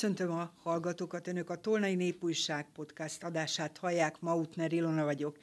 Köszöntöm 0.00 0.30
a 0.30 0.52
hallgatókat, 0.62 1.26
Önök 1.26 1.50
a 1.50 1.60
Tolnai 1.60 1.94
Népújság 1.94 2.66
podcast 2.72 3.24
adását 3.24 3.78
hallják, 3.78 4.20
Mautner 4.20 4.72
Ilona 4.72 5.04
vagyok. 5.04 5.38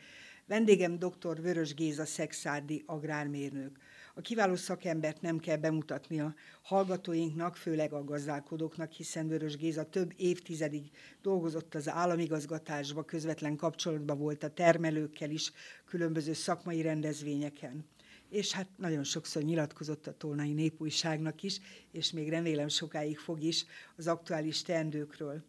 Vendégem 0.46 1.00
dr. 1.00 1.42
Vörös 1.42 1.74
Géza 1.74 2.06
Szexárdi 2.06 2.84
agrármérnök. 2.86 3.78
A 4.16 4.22
kiváló 4.22 4.56
szakembert 4.56 5.22
nem 5.22 5.38
kell 5.38 5.58
bemutatni 5.58 6.20
a 6.20 6.36
hallgatóinknak, 6.62 7.56
főleg 7.56 7.94
a 7.94 8.04
gazdálkodóknak, 8.04 8.92
hiszen 8.92 9.28
Vörös 9.28 9.58
Géza 9.58 9.84
több 9.84 10.14
évtizedig 10.16 10.92
dolgozott 11.22 11.76
az 11.76 11.90
államigazgatásba, 11.90 13.04
közvetlen 13.04 13.56
kapcsolatban 13.56 14.18
volt 14.18 14.44
a 14.44 14.54
termelőkkel 14.54 15.30
is, 15.30 15.52
különböző 15.86 16.34
szakmai 16.34 16.82
rendezvényeken 16.82 17.86
és 18.30 18.52
hát 18.52 18.68
nagyon 18.78 19.04
sokszor 19.04 19.42
nyilatkozott 19.44 20.08
a 20.08 20.18
Tolnai 20.18 20.54
Népújságnak 20.54 21.44
is, 21.44 21.60
és 21.92 22.12
még 22.12 22.30
remélem 22.30 22.68
sokáig 22.68 23.18
fog 23.18 23.44
is 23.44 23.66
az 23.98 24.08
aktuális 24.08 24.62
teendőkről. 24.62 25.44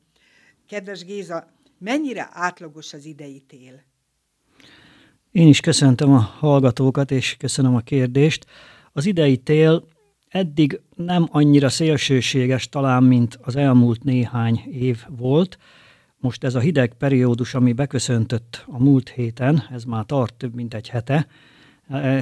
Kedves 0.66 1.04
Géza, 1.04 1.46
mennyire 1.78 2.28
átlagos 2.32 2.92
az 2.92 3.04
idei 3.04 3.42
tél? 3.46 3.82
Én 5.30 5.48
is 5.48 5.60
köszöntöm 5.60 6.12
a 6.12 6.18
hallgatókat, 6.18 7.10
és 7.10 7.36
köszönöm 7.38 7.74
a 7.74 7.80
kérdést. 7.80 8.46
Az 8.92 9.06
idei 9.06 9.36
tél 9.36 9.88
eddig 10.28 10.80
nem 10.96 11.26
annyira 11.30 11.68
szélsőséges 11.68 12.68
talán, 12.68 13.02
mint 13.02 13.38
az 13.42 13.56
elmúlt 13.56 14.02
néhány 14.02 14.62
év 14.70 15.04
volt. 15.08 15.58
Most 16.16 16.44
ez 16.44 16.54
a 16.54 16.60
hideg 16.60 16.94
periódus, 16.94 17.54
ami 17.54 17.72
beköszöntött 17.72 18.64
a 18.66 18.82
múlt 18.82 19.08
héten, 19.08 19.68
ez 19.70 19.84
már 19.84 20.04
tart 20.04 20.34
több 20.34 20.54
mint 20.54 20.74
egy 20.74 20.88
hete, 20.88 21.26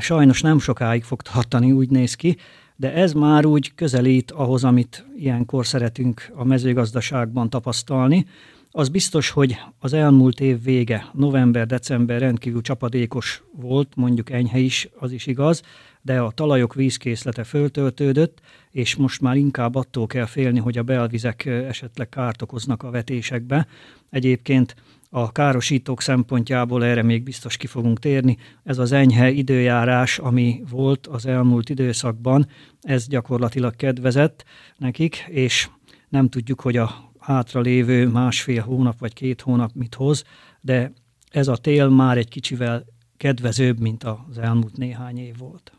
sajnos 0.00 0.40
nem 0.40 0.58
sokáig 0.58 1.02
fog 1.02 1.22
tartani, 1.22 1.72
úgy 1.72 1.90
néz 1.90 2.14
ki, 2.14 2.36
de 2.76 2.92
ez 2.92 3.12
már 3.12 3.46
úgy 3.46 3.74
közelít 3.74 4.30
ahhoz, 4.30 4.64
amit 4.64 5.06
ilyenkor 5.16 5.66
szeretünk 5.66 6.32
a 6.34 6.44
mezőgazdaságban 6.44 7.50
tapasztalni, 7.50 8.26
az 8.70 8.88
biztos, 8.88 9.30
hogy 9.30 9.56
az 9.78 9.92
elmúlt 9.92 10.40
év 10.40 10.62
vége, 10.62 11.10
november-december 11.12 12.20
rendkívül 12.20 12.60
csapadékos 12.60 13.42
volt, 13.52 13.92
mondjuk 13.94 14.30
enyhe 14.30 14.58
is, 14.58 14.88
az 14.98 15.12
is 15.12 15.26
igaz, 15.26 15.62
de 16.02 16.20
a 16.20 16.30
talajok 16.30 16.74
vízkészlete 16.74 17.44
föltöltődött, 17.44 18.40
és 18.70 18.96
most 18.96 19.20
már 19.20 19.36
inkább 19.36 19.74
attól 19.74 20.06
kell 20.06 20.24
félni, 20.24 20.58
hogy 20.58 20.78
a 20.78 20.82
belvizek 20.82 21.46
esetleg 21.46 22.08
kárt 22.08 22.42
okoznak 22.42 22.82
a 22.82 22.90
vetésekbe. 22.90 23.66
Egyébként 24.10 24.74
a 25.16 25.32
károsítók 25.32 26.02
szempontjából 26.02 26.84
erre 26.84 27.02
még 27.02 27.22
biztos 27.22 27.56
ki 27.56 27.66
fogunk 27.66 27.98
térni. 27.98 28.36
Ez 28.64 28.78
az 28.78 28.92
enyhe 28.92 29.30
időjárás, 29.30 30.18
ami 30.18 30.62
volt 30.70 31.06
az 31.06 31.26
elmúlt 31.26 31.68
időszakban, 31.68 32.48
ez 32.80 33.08
gyakorlatilag 33.08 33.76
kedvezett 33.76 34.44
nekik, 34.76 35.24
és 35.28 35.68
nem 36.08 36.28
tudjuk, 36.28 36.60
hogy 36.60 36.76
a 36.76 37.12
hátra 37.18 37.60
lévő 37.60 38.08
másfél 38.08 38.62
hónap 38.62 38.98
vagy 38.98 39.12
két 39.12 39.40
hónap 39.40 39.70
mit 39.74 39.94
hoz, 39.94 40.24
de 40.60 40.92
ez 41.30 41.48
a 41.48 41.56
tél 41.56 41.88
már 41.88 42.16
egy 42.18 42.28
kicsivel 42.28 42.84
kedvezőbb, 43.16 43.80
mint 43.80 44.04
az 44.04 44.38
elmúlt 44.38 44.76
néhány 44.76 45.18
év 45.18 45.38
volt. 45.38 45.72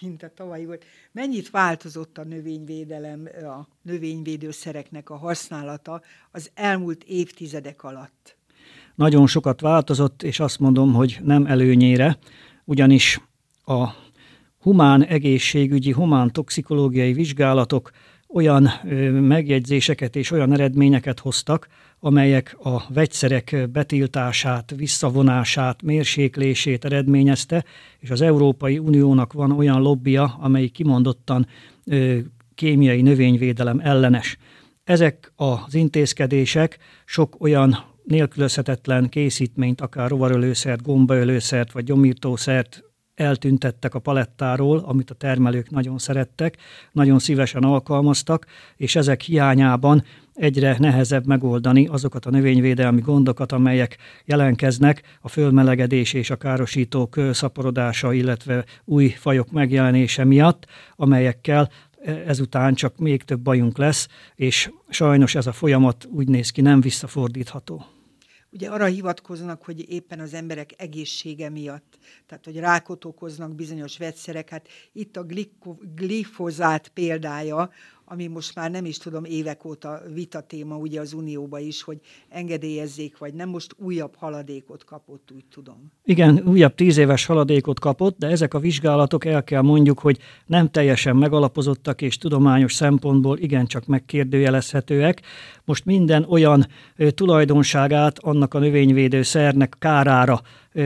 Mint 0.00 0.22
a 0.22 0.30
tavalyi 0.34 0.64
volt. 0.64 0.84
Mennyit 1.12 1.50
változott 1.50 2.18
a 2.18 2.24
növényvédelem, 2.24 3.28
a 3.42 3.66
növényvédőszereknek 3.82 5.10
a 5.10 5.16
használata 5.16 6.02
az 6.30 6.50
elmúlt 6.54 7.04
évtizedek 7.04 7.82
alatt? 7.82 8.36
Nagyon 8.94 9.26
sokat 9.26 9.60
változott, 9.60 10.22
és 10.22 10.40
azt 10.40 10.58
mondom, 10.58 10.92
hogy 10.92 11.18
nem 11.24 11.46
előnyére, 11.46 12.18
ugyanis 12.64 13.20
a 13.64 13.88
humán 14.58 15.04
egészségügyi, 15.04 15.92
humán 15.92 16.32
toxikológiai 16.32 17.12
vizsgálatok 17.12 17.90
olyan 18.28 18.70
megjegyzéseket 19.12 20.16
és 20.16 20.30
olyan 20.30 20.52
eredményeket 20.52 21.20
hoztak, 21.20 21.68
amelyek 22.00 22.56
a 22.62 22.92
vegyszerek 22.92 23.68
betiltását, 23.72 24.72
visszavonását, 24.76 25.82
mérséklését 25.82 26.84
eredményezte, 26.84 27.64
és 27.98 28.10
az 28.10 28.20
Európai 28.20 28.78
Uniónak 28.78 29.32
van 29.32 29.50
olyan 29.50 29.82
lobbia, 29.82 30.36
amely 30.40 30.66
kimondottan 30.66 31.46
kémiai 32.54 33.02
növényvédelem 33.02 33.80
ellenes. 33.82 34.36
Ezek 34.84 35.32
az 35.36 35.74
intézkedések 35.74 36.78
sok 37.04 37.36
olyan 37.38 37.84
nélkülözhetetlen 38.04 39.08
készítményt, 39.08 39.80
akár 39.80 40.08
rovarölőszert, 40.08 40.82
gombaölőszert 40.82 41.72
vagy 41.72 41.84
gyomírtószert 41.84 42.82
eltüntettek 43.14 43.94
a 43.94 43.98
palettáról, 43.98 44.78
amit 44.78 45.10
a 45.10 45.14
termelők 45.14 45.70
nagyon 45.70 45.98
szerettek, 45.98 46.56
nagyon 46.92 47.18
szívesen 47.18 47.62
alkalmaztak, 47.62 48.46
és 48.76 48.96
ezek 48.96 49.20
hiányában 49.20 50.04
egyre 50.34 50.76
nehezebb 50.78 51.26
megoldani 51.26 51.86
azokat 51.86 52.26
a 52.26 52.30
növényvédelmi 52.30 53.00
gondokat, 53.00 53.52
amelyek 53.52 53.96
jelenkeznek 54.24 55.02
a 55.20 55.28
fölmelegedés 55.28 56.12
és 56.12 56.30
a 56.30 56.36
károsítók 56.36 57.20
szaporodása, 57.32 58.12
illetve 58.12 58.64
új 58.84 59.08
fajok 59.08 59.50
megjelenése 59.50 60.24
miatt, 60.24 60.66
amelyekkel 60.96 61.70
ezután 62.26 62.74
csak 62.74 62.98
még 62.98 63.22
több 63.22 63.40
bajunk 63.40 63.78
lesz, 63.78 64.08
és 64.34 64.70
sajnos 64.88 65.34
ez 65.34 65.46
a 65.46 65.52
folyamat 65.52 66.08
úgy 66.10 66.28
néz 66.28 66.50
ki 66.50 66.60
nem 66.60 66.80
visszafordítható. 66.80 67.93
Ugye 68.54 68.68
arra 68.68 68.84
hivatkoznak, 68.84 69.64
hogy 69.64 69.90
éppen 69.90 70.20
az 70.20 70.34
emberek 70.34 70.70
egészsége 70.76 71.48
miatt, 71.48 71.98
tehát 72.26 72.44
hogy 72.44 72.58
rákot 72.58 73.04
okoznak 73.04 73.54
bizonyos 73.54 73.98
vegyszerek. 73.98 74.48
Hát 74.48 74.68
itt 74.92 75.16
a 75.16 75.26
glifozát 75.94 76.88
példája, 76.88 77.70
ami 78.04 78.26
most 78.26 78.54
már 78.54 78.70
nem 78.70 78.84
is 78.84 78.98
tudom, 78.98 79.24
évek 79.24 79.64
óta 79.64 80.02
vita 80.14 80.40
téma 80.40 80.76
ugye 80.76 81.00
az 81.00 81.12
Unióban 81.12 81.60
is, 81.60 81.82
hogy 81.82 81.98
engedélyezzék, 82.28 83.18
vagy 83.18 83.34
nem, 83.34 83.48
most 83.48 83.74
újabb 83.78 84.14
haladékot 84.16 84.84
kapott, 84.84 85.30
úgy 85.34 85.44
tudom. 85.50 85.92
Igen, 86.04 86.42
újabb 86.46 86.74
tíz 86.74 86.96
éves 86.96 87.26
haladékot 87.26 87.80
kapott, 87.80 88.18
de 88.18 88.26
ezek 88.26 88.54
a 88.54 88.58
vizsgálatok 88.58 89.24
el 89.24 89.44
kell 89.44 89.62
mondjuk, 89.62 89.98
hogy 89.98 90.18
nem 90.46 90.70
teljesen 90.70 91.16
megalapozottak, 91.16 92.02
és 92.02 92.18
tudományos 92.18 92.74
szempontból 92.74 93.38
igencsak 93.38 93.86
megkérdőjelezhetőek. 93.86 95.22
Most 95.64 95.84
minden 95.84 96.24
olyan 96.28 96.66
tulajdonságát 97.08 98.18
annak 98.18 98.54
a 98.54 98.58
növényvédőszernek 98.58 99.76
kárára 99.78 100.40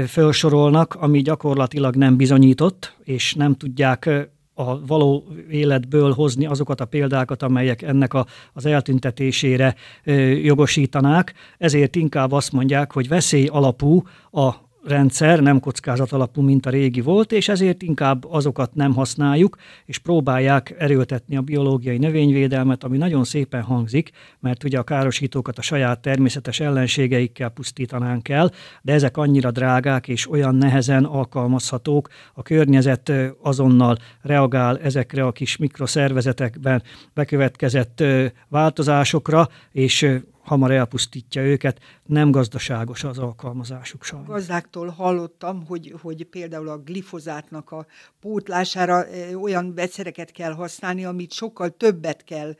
felsorolnak, 0.06 0.94
ami 0.94 1.20
gyakorlatilag 1.22 1.96
nem 1.96 2.16
bizonyított, 2.16 2.96
és 3.04 3.34
nem 3.34 3.54
tudják 3.54 4.28
a 4.58 4.86
való 4.86 5.24
életből 5.50 6.12
hozni 6.12 6.46
azokat 6.46 6.80
a 6.80 6.84
példákat, 6.84 7.42
amelyek 7.42 7.82
ennek 7.82 8.14
a, 8.14 8.26
az 8.52 8.66
eltüntetésére 8.66 9.74
ö, 10.04 10.12
jogosítanák. 10.22 11.34
Ezért 11.58 11.96
inkább 11.96 12.32
azt 12.32 12.52
mondják, 12.52 12.92
hogy 12.92 13.08
veszély 13.08 13.46
alapú 13.46 14.02
a 14.30 14.67
rendszer 14.88 15.40
nem 15.40 15.60
kockázat 15.60 16.12
alapú, 16.12 16.42
mint 16.42 16.66
a 16.66 16.70
régi 16.70 17.00
volt, 17.00 17.32
és 17.32 17.48
ezért 17.48 17.82
inkább 17.82 18.24
azokat 18.30 18.74
nem 18.74 18.94
használjuk, 18.94 19.56
és 19.84 19.98
próbálják 19.98 20.74
erőltetni 20.78 21.36
a 21.36 21.40
biológiai 21.40 21.98
növényvédelmet, 21.98 22.84
ami 22.84 22.96
nagyon 22.96 23.24
szépen 23.24 23.62
hangzik, 23.62 24.10
mert 24.40 24.64
ugye 24.64 24.78
a 24.78 24.82
károsítókat 24.82 25.58
a 25.58 25.62
saját 25.62 26.00
természetes 26.00 26.60
ellenségeikkel 26.60 27.48
pusztítanánk 27.48 28.28
el, 28.28 28.52
de 28.82 28.92
ezek 28.92 29.16
annyira 29.16 29.50
drágák 29.50 30.08
és 30.08 30.30
olyan 30.30 30.54
nehezen 30.54 31.04
alkalmazhatók, 31.04 32.08
a 32.34 32.42
környezet 32.42 33.12
azonnal 33.42 33.96
reagál 34.22 34.78
ezekre 34.78 35.26
a 35.26 35.32
kis 35.32 35.56
mikroszervezetekben 35.56 36.82
bekövetkezett 37.14 38.04
változásokra, 38.48 39.48
és 39.72 40.20
hamar 40.48 40.70
elpusztítja 40.70 41.42
őket, 41.42 41.80
nem 42.06 42.30
gazdaságos 42.30 43.04
az 43.04 43.18
alkalmazásuk 43.18 44.04
sajnos. 44.04 44.28
Gazdáktól 44.28 44.88
hallottam, 44.88 45.66
hogy, 45.66 45.94
hogy 46.02 46.24
például 46.24 46.68
a 46.68 46.78
glifozátnak 46.78 47.70
a 47.70 47.86
pótlására 48.20 49.04
olyan 49.40 49.74
vegyszereket 49.74 50.30
kell 50.30 50.52
használni, 50.52 51.04
amit 51.04 51.32
sokkal 51.32 51.70
többet 51.70 52.24
kell 52.24 52.54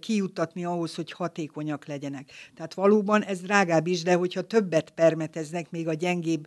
kijutatni 0.00 0.64
ahhoz, 0.64 0.94
hogy 0.94 1.12
hatékonyak 1.12 1.86
legyenek. 1.86 2.30
Tehát 2.54 2.74
valóban 2.74 3.22
ez 3.22 3.40
drágább 3.40 3.86
is, 3.86 4.02
de 4.02 4.14
hogyha 4.14 4.42
többet 4.42 4.90
permeteznek 4.90 5.70
még 5.70 5.88
a 5.88 5.94
gyengébb 5.94 6.46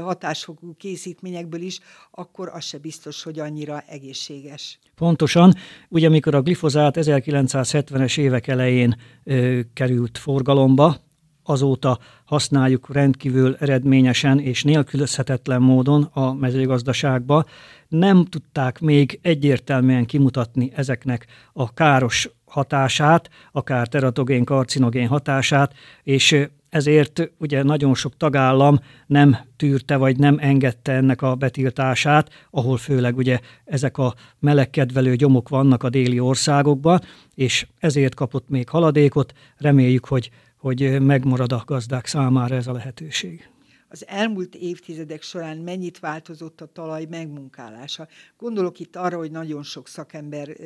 hatásfokú 0.00 0.74
készítményekből 0.76 1.60
is, 1.60 1.80
akkor 2.10 2.48
az 2.48 2.64
se 2.64 2.78
biztos, 2.78 3.22
hogy 3.22 3.38
annyira 3.38 3.80
egészséges. 3.86 4.78
Pontosan, 4.94 5.54
ugye 5.88 6.06
amikor 6.06 6.34
a 6.34 6.42
glifozát 6.42 6.94
1970-es 6.98 8.18
évek 8.18 8.46
elején 8.46 8.96
ö, 9.24 9.60
került 9.72 10.18
forgalomba, 10.20 10.96
azóta 11.42 11.98
használjuk 12.24 12.92
rendkívül 12.92 13.56
eredményesen 13.58 14.38
és 14.38 14.64
nélkülözhetetlen 14.64 15.62
módon 15.62 16.02
a 16.02 16.34
mezőgazdaságba. 16.34 17.44
Nem 17.88 18.24
tudták 18.24 18.80
még 18.80 19.18
egyértelműen 19.22 20.06
kimutatni 20.06 20.72
ezeknek 20.74 21.26
a 21.52 21.74
káros 21.74 22.30
hatását, 22.44 23.30
akár 23.52 23.88
teratogén, 23.88 24.44
karcinogén 24.44 25.08
hatását, 25.08 25.74
és 26.02 26.48
ezért 26.70 27.30
ugye 27.38 27.62
nagyon 27.62 27.94
sok 27.94 28.16
tagállam 28.16 28.78
nem 29.06 29.36
tűrte 29.56 29.96
vagy 29.96 30.18
nem 30.18 30.36
engedte 30.40 30.92
ennek 30.92 31.22
a 31.22 31.34
betiltását, 31.34 32.30
ahol 32.50 32.76
főleg 32.76 33.16
ugye 33.16 33.38
ezek 33.64 33.98
a 33.98 34.14
melegkedvelő 34.38 35.14
gyomok 35.14 35.48
vannak 35.48 35.82
a 35.82 35.90
déli 35.90 36.20
országokban, 36.20 37.00
és 37.34 37.66
ezért 37.78 38.14
kapott 38.14 38.48
még 38.48 38.68
haladékot. 38.68 39.32
Reméljük, 39.56 40.06
hogy, 40.06 40.30
hogy 40.56 41.00
megmarad 41.00 41.52
a 41.52 41.62
gazdák 41.66 42.06
számára 42.06 42.54
ez 42.54 42.66
a 42.66 42.72
lehetőség 42.72 43.49
az 43.92 44.06
elmúlt 44.06 44.54
évtizedek 44.54 45.22
során 45.22 45.56
mennyit 45.56 45.98
változott 45.98 46.60
a 46.60 46.72
talaj 46.72 47.06
megmunkálása. 47.10 48.08
Gondolok 48.38 48.78
itt 48.78 48.96
arra, 48.96 49.16
hogy 49.16 49.30
nagyon 49.30 49.62
sok 49.62 49.88
szakember 49.88 50.56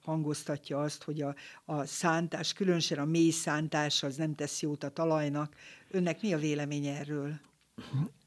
hangoztatja 0.00 0.80
azt, 0.80 1.02
hogy 1.02 1.22
a, 1.22 1.34
a 1.64 1.84
szántás, 1.84 2.52
különösen 2.52 2.98
a 2.98 3.04
mély 3.04 3.30
szántás 3.30 4.02
az 4.02 4.16
nem 4.16 4.34
tesz 4.34 4.62
jót 4.62 4.84
a 4.84 4.88
talajnak. 4.88 5.52
Önnek 5.90 6.22
mi 6.22 6.32
a 6.32 6.38
véleménye 6.38 6.98
erről? 6.98 7.32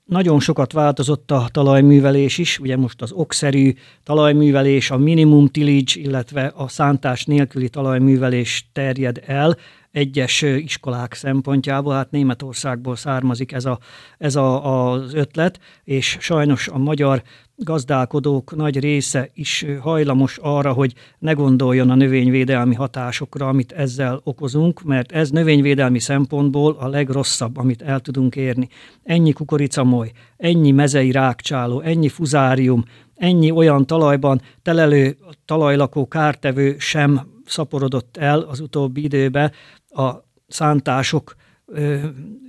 Nagyon 0.05 0.39
sokat 0.39 0.71
változott 0.71 1.31
a 1.31 1.47
talajművelés 1.51 2.37
is, 2.37 2.59
ugye 2.59 2.77
most 2.77 3.01
az 3.01 3.11
okszerű 3.11 3.73
talajművelés, 4.03 4.91
a 4.91 4.97
minimum 4.97 5.47
tillage, 5.47 5.93
illetve 5.93 6.51
a 6.55 6.67
szántás 6.67 7.25
nélküli 7.25 7.69
talajművelés 7.69 8.69
terjed 8.73 9.23
el 9.25 9.57
egyes 9.91 10.41
iskolák 10.41 11.13
szempontjából, 11.13 11.93
hát 11.93 12.11
Németországból 12.11 12.95
származik 12.95 13.51
ez, 13.51 13.65
a, 13.65 13.79
ez 14.17 14.35
a, 14.35 14.91
az 14.91 15.13
ötlet, 15.13 15.59
és 15.83 16.17
sajnos 16.19 16.67
a 16.67 16.77
magyar 16.77 17.21
gazdálkodók 17.55 18.55
nagy 18.55 18.79
része 18.79 19.29
is 19.33 19.65
hajlamos 19.81 20.37
arra, 20.37 20.73
hogy 20.73 20.93
ne 21.19 21.31
gondoljon 21.31 21.89
a 21.89 21.95
növényvédelmi 21.95 22.75
hatásokra, 22.75 23.47
amit 23.47 23.71
ezzel 23.71 24.21
okozunk, 24.23 24.83
mert 24.83 25.11
ez 25.11 25.29
növényvédelmi 25.29 25.99
szempontból 25.99 26.75
a 26.79 26.87
legrosszabb, 26.87 27.57
amit 27.57 27.81
el 27.81 27.99
tudunk 27.99 28.35
érni. 28.35 28.67
Ennyi 29.03 29.31
kukoricamoly, 29.31 30.11
ennyi 30.37 30.71
mezei 30.71 31.11
rákcsáló, 31.11 31.81
ennyi 31.81 32.09
fuzárium, 32.09 32.83
ennyi 33.15 33.51
olyan 33.51 33.85
talajban 33.85 34.41
telelő 34.61 35.17
talajlakó 35.45 36.07
kártevő 36.07 36.75
sem 36.79 37.21
szaporodott 37.51 38.17
el 38.17 38.39
az 38.39 38.59
utóbbi 38.59 39.03
időben, 39.03 39.51
a 39.89 40.11
szántások 40.47 41.35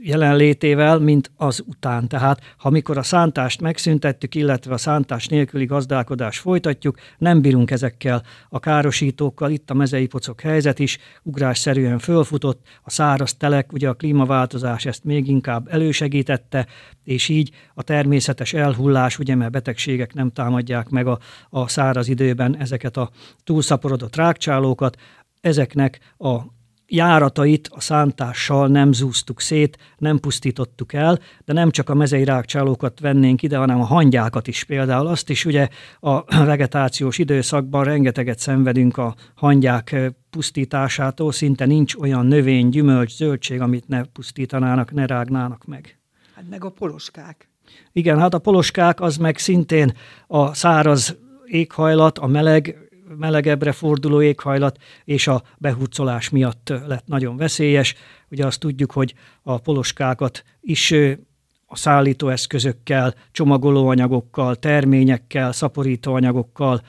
jelenlétével, 0.03 0.99
mint 0.99 1.31
az 1.37 1.63
után. 1.67 2.09
Tehát, 2.09 2.41
ha 2.57 2.71
mikor 2.71 2.99
a 2.99 3.03
szántást 3.03 3.61
megszüntettük, 3.61 4.35
illetve 4.35 4.73
a 4.73 4.77
szántás 4.77 5.27
nélküli 5.27 5.65
gazdálkodást 5.65 6.41
folytatjuk, 6.41 6.99
nem 7.19 7.41
bírunk 7.41 7.71
ezekkel 7.71 8.23
a 8.49 8.59
károsítókkal. 8.59 9.51
Itt 9.51 9.71
a 9.71 9.75
mezei 9.75 10.07
pocok 10.07 10.41
helyzet 10.41 10.79
is 10.79 10.99
ugrásszerűen 11.23 11.99
fölfutott, 11.99 12.61
a 12.83 12.91
száraz 12.91 13.35
telek, 13.35 13.73
ugye 13.73 13.89
a 13.89 13.95
klímaváltozás 13.95 14.87
ezt 14.87 15.05
még 15.05 15.29
inkább 15.29 15.69
elősegítette, 15.71 16.67
és 17.05 17.29
így 17.29 17.51
a 17.75 17.83
természetes 17.83 18.53
elhullás, 18.53 19.19
ugye 19.19 19.35
mert 19.35 19.53
betegségek 19.53 20.15
nem 20.15 20.31
támadják 20.31 20.89
meg 20.89 21.07
a, 21.07 21.19
a 21.51 21.69
száraz 21.69 22.09
időben 22.09 22.57
ezeket 22.57 22.97
a 22.97 23.11
túlszaporodott 23.45 24.17
rákcsálókat, 24.17 24.97
ezeknek 25.41 25.99
a 26.19 26.39
járatait 26.95 27.69
a 27.73 27.81
szántással 27.81 28.69
nem 28.69 28.93
zúztuk 28.93 29.41
szét, 29.41 29.79
nem 29.99 30.19
pusztítottuk 30.19 30.93
el, 30.93 31.19
de 31.45 31.53
nem 31.53 31.71
csak 31.71 31.89
a 31.89 31.95
mezei 31.95 32.25
rákcsálókat 32.25 33.01
vennénk 33.01 33.43
ide, 33.43 33.57
hanem 33.57 33.81
a 33.81 33.85
hangyákat 33.85 34.47
is 34.47 34.65
például. 34.65 35.07
Azt 35.07 35.31
is 35.31 35.45
ugye 35.45 35.69
a 36.01 36.45
vegetációs 36.45 37.19
időszakban 37.19 37.85
rengeteget 37.85 38.39
szenvedünk 38.39 38.97
a 38.97 39.15
hangyák 39.35 39.97
pusztításától, 40.31 41.33
szinte 41.33 41.67
nincs 41.67 41.95
olyan 41.95 42.27
növény, 42.27 42.69
gyümölcs, 42.69 43.17
zöldség, 43.17 43.61
amit 43.61 43.89
ne 43.89 44.05
pusztítanának, 44.05 44.93
ne 44.93 45.07
rágnának 45.07 45.65
meg. 45.65 45.99
Hát 46.35 46.45
meg 46.51 46.65
a 46.65 46.71
poloskák. 46.71 47.51
Igen, 47.93 48.19
hát 48.19 48.35
a 48.35 48.39
poloskák 48.39 49.01
az 49.01 49.17
meg 49.17 49.39
szintén 49.39 49.93
a 50.27 50.55
száraz 50.55 51.17
éghajlat, 51.45 52.19
a 52.19 52.27
meleg 52.27 52.77
melegebbre 53.17 53.73
forduló 53.73 54.23
éghajlat 54.23 54.79
és 55.05 55.27
a 55.27 55.43
behurcolás 55.59 56.31
miatt 56.31 56.73
lett 56.87 57.07
nagyon 57.07 57.37
veszélyes. 57.37 57.95
Ugye 58.31 58.47
azt 58.47 58.61
tudjuk, 58.61 58.93
hogy 58.93 59.15
a 59.43 59.59
poloskákat 59.59 60.45
is 60.61 60.95
a 61.67 61.77
szállítóeszközökkel, 61.77 63.15
csomagolóanyagokkal, 63.31 64.57
terményekkel, 64.57 65.53
szaporítóanyagokkal, 65.53 66.83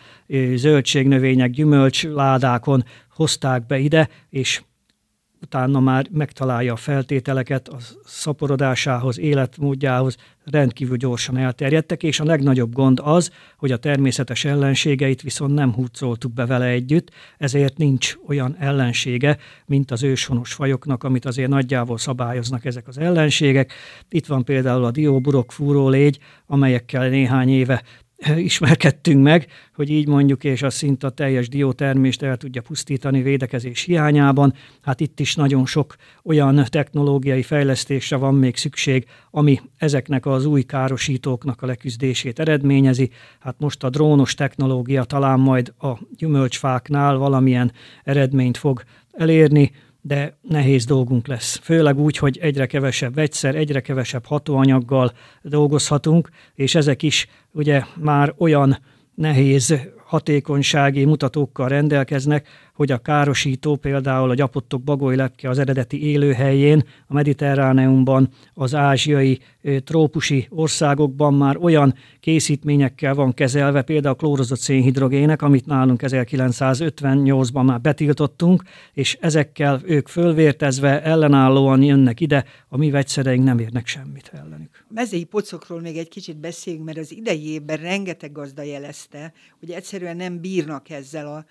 zöldségnövények, 0.54 1.50
gyümölcsládákon 1.50 2.84
hozták 3.10 3.66
be 3.66 3.78
ide, 3.78 4.10
és 4.30 4.64
utána 5.44 5.80
már 5.80 6.08
megtalálja 6.12 6.74
a 6.74 6.76
feltételeket 6.76 7.68
a 7.68 7.78
szaporodásához, 8.06 9.20
életmódjához, 9.20 10.18
rendkívül 10.44 10.98
gyorsan 10.98 11.38
elterjedtek, 11.38 12.04
és 12.04 12.20
a 12.20 12.24
legnagyobb 12.24 12.74
gond 12.74 13.00
az, 13.04 13.32
hogy 13.58 13.72
a 13.72 13.78
természetes 13.78 14.46
ellenségeit 14.46 15.22
viszont 15.22 15.54
nem 15.54 15.74
húzoltuk 15.74 16.34
be 16.34 16.46
vele 16.46 16.66
együtt, 16.66 17.12
ezért 17.38 17.78
nincs 17.78 18.16
olyan 18.28 18.56
ellensége, 18.60 19.38
mint 19.66 19.92
az 19.92 20.04
őshonos 20.04 20.54
fajoknak, 20.54 21.04
amit 21.04 21.26
azért 21.26 21.50
nagyjából 21.50 21.98
szabályoznak 21.98 22.66
ezek 22.66 22.88
az 22.88 22.98
ellenségek. 22.98 23.74
Itt 24.10 24.26
van 24.26 24.44
például 24.44 24.84
a 24.84 24.92
dióburok 24.92 25.52
fúrólégy, 25.52 26.20
amelyekkel 26.46 27.10
néhány 27.10 27.50
éve 27.50 27.84
ismerkedtünk 28.36 29.24
meg, 29.24 29.48
hogy 29.76 29.90
így 29.90 30.08
mondjuk, 30.08 30.44
és 30.44 30.62
az 30.62 30.74
szint 30.74 31.04
a 31.04 31.10
teljes 31.10 31.50
diótermést 31.50 32.22
el 32.22 32.38
tudja 32.38 32.62
pusztítani 32.62 33.22
védekezés 33.22 33.82
hiányában. 33.82 34.54
Hát 34.82 35.00
itt 35.00 35.20
is 35.20 35.36
nagyon 35.36 35.66
sok 35.66 35.96
olyan 36.24 36.66
technológiai 36.70 37.42
fejlesztésre 37.42 38.16
van 38.16 38.36
még 38.36 38.56
szükség, 38.56 39.06
ami 39.32 39.60
ezeknek 39.78 40.26
az 40.26 40.46
új 40.46 40.62
károsítóknak 40.62 41.62
a 41.62 41.66
leküzdését 41.66 42.40
eredményezi. 42.40 43.10
Hát 43.40 43.56
most 43.58 43.84
a 43.84 43.90
drónos 43.90 44.34
technológia 44.34 45.04
talán 45.04 45.40
majd 45.40 45.74
a 45.80 45.98
gyümölcsfáknál 46.18 47.18
valamilyen 47.18 47.72
eredményt 48.04 48.58
fog 48.58 48.84
elérni, 49.12 49.72
de 50.06 50.38
nehéz 50.42 50.86
dolgunk 50.86 51.28
lesz. 51.28 51.60
Főleg 51.64 52.00
úgy, 52.00 52.18
hogy 52.18 52.38
egyre 52.42 52.66
kevesebb 52.66 53.14
vegyszer, 53.14 53.56
egyre 53.56 53.82
kevesebb 53.82 54.26
hatóanyaggal 54.26 55.12
dolgozhatunk, 55.42 56.30
és 56.56 56.76
ezek 56.76 57.04
is 57.04 57.28
ugye 57.52 57.84
már 57.96 58.34
olyan 58.38 58.78
nehéz 59.16 59.76
hatékonysági 60.06 61.06
mutatókkal 61.06 61.68
rendelkeznek, 61.68 62.48
hogy 62.84 62.92
a 62.92 62.98
károsító 62.98 63.76
például 63.76 64.30
a 64.30 64.34
gyapottok 64.34 64.84
bagolylepke 64.84 65.50
az 65.50 65.60
eredeti 65.60 66.04
élőhelyén, 66.04 66.84
a 67.08 67.14
mediterráneumban, 67.14 68.30
az 68.54 68.76
ázsiai 68.76 69.40
trópusi 69.84 70.48
országokban 70.50 71.34
már 71.34 71.58
olyan 71.58 71.94
készítményekkel 72.20 73.14
van 73.14 73.34
kezelve, 73.34 73.82
például 73.82 74.14
a 74.14 74.18
klórozott 74.18 74.60
szénhidrogének, 74.60 75.42
amit 75.42 75.66
nálunk 75.66 76.02
1958-ban 76.04 77.66
már 77.66 77.82
betiltottunk, 77.82 78.64
és 78.94 79.18
ezekkel 79.22 79.82
ők 79.86 80.08
fölvértezve 80.08 81.02
ellenállóan 81.02 81.84
jönnek 81.84 82.20
ide, 82.20 82.46
a 82.68 82.78
mi 82.78 82.90
vegyszereink 82.90 83.44
nem 83.44 83.60
érnek 83.60 83.88
semmit 83.88 84.32
ellenük. 84.34 84.86
A 84.90 84.94
mezei 84.94 85.24
pocokról 85.24 85.82
még 85.82 85.98
egy 85.98 86.10
kicsit 86.10 86.38
beszéljünk, 86.38 86.86
mert 86.86 86.98
az 86.98 87.12
idei 87.12 87.48
évben 87.48 87.78
rengeteg 87.78 88.32
gazda 88.32 88.62
jelezte, 88.62 89.34
hogy 89.60 89.72
egyszerűen 89.72 90.16
nem 90.16 90.40
bírnak 90.40 90.90
ezzel 90.90 91.28
a 91.28 91.46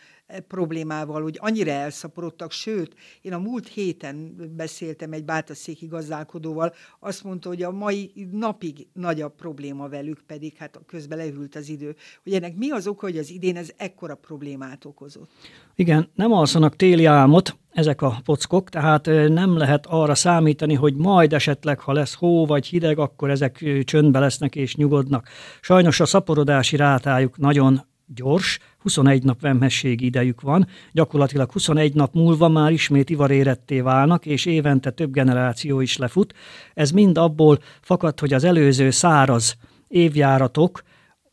problémával, 0.48 1.22
hogy 1.22 1.38
annyira 1.40 1.70
elszaporodtak, 1.70 2.50
sőt, 2.50 2.94
én 3.20 3.32
a 3.32 3.38
múlt 3.38 3.68
héten 3.68 4.36
beszéltem 4.56 5.12
egy 5.12 5.24
bátaszéki 5.24 5.86
gazdálkodóval, 5.86 6.72
azt 7.00 7.24
mondta, 7.24 7.48
hogy 7.48 7.62
a 7.62 7.70
mai 7.70 8.28
napig 8.30 8.86
nagy 8.92 9.20
a 9.20 9.28
probléma 9.28 9.88
velük, 9.88 10.20
pedig 10.26 10.56
hát 10.56 10.80
közben 10.86 11.18
leült 11.18 11.56
az 11.56 11.68
idő. 11.68 11.96
Hogy 12.22 12.32
ennek 12.32 12.56
mi 12.56 12.70
az 12.70 12.86
oka, 12.86 13.06
hogy 13.06 13.18
az 13.18 13.30
idén 13.30 13.56
ez 13.56 13.70
ekkora 13.76 14.14
problémát 14.14 14.84
okozott? 14.84 15.30
Igen, 15.74 16.10
nem 16.14 16.32
alszanak 16.32 16.76
téli 16.76 17.04
álmot, 17.04 17.56
ezek 17.70 18.02
a 18.02 18.20
pockok, 18.24 18.68
tehát 18.68 19.06
nem 19.28 19.56
lehet 19.56 19.86
arra 19.86 20.14
számítani, 20.14 20.74
hogy 20.74 20.94
majd 20.94 21.32
esetleg, 21.32 21.80
ha 21.80 21.92
lesz 21.92 22.14
hó 22.14 22.46
vagy 22.46 22.66
hideg, 22.66 22.98
akkor 22.98 23.30
ezek 23.30 23.64
csöndbe 23.84 24.18
lesznek 24.18 24.56
és 24.56 24.74
nyugodnak. 24.74 25.28
Sajnos 25.60 26.00
a 26.00 26.06
szaporodási 26.06 26.76
rátájuk 26.76 27.38
nagyon 27.38 27.90
gyors, 28.06 28.58
21 28.78 29.22
nap 29.22 29.40
vemhességi 29.40 30.04
idejük 30.04 30.40
van, 30.40 30.66
gyakorlatilag 30.92 31.52
21 31.52 31.94
nap 31.94 32.14
múlva 32.14 32.48
már 32.48 32.72
ismét 32.72 33.10
ivaréretté 33.10 33.80
válnak, 33.80 34.26
és 34.26 34.46
évente 34.46 34.90
több 34.90 35.12
generáció 35.12 35.80
is 35.80 35.96
lefut. 35.96 36.34
Ez 36.74 36.90
mind 36.90 37.18
abból 37.18 37.58
fakad, 37.80 38.20
hogy 38.20 38.32
az 38.32 38.44
előző 38.44 38.90
száraz 38.90 39.56
évjáratok 39.88 40.82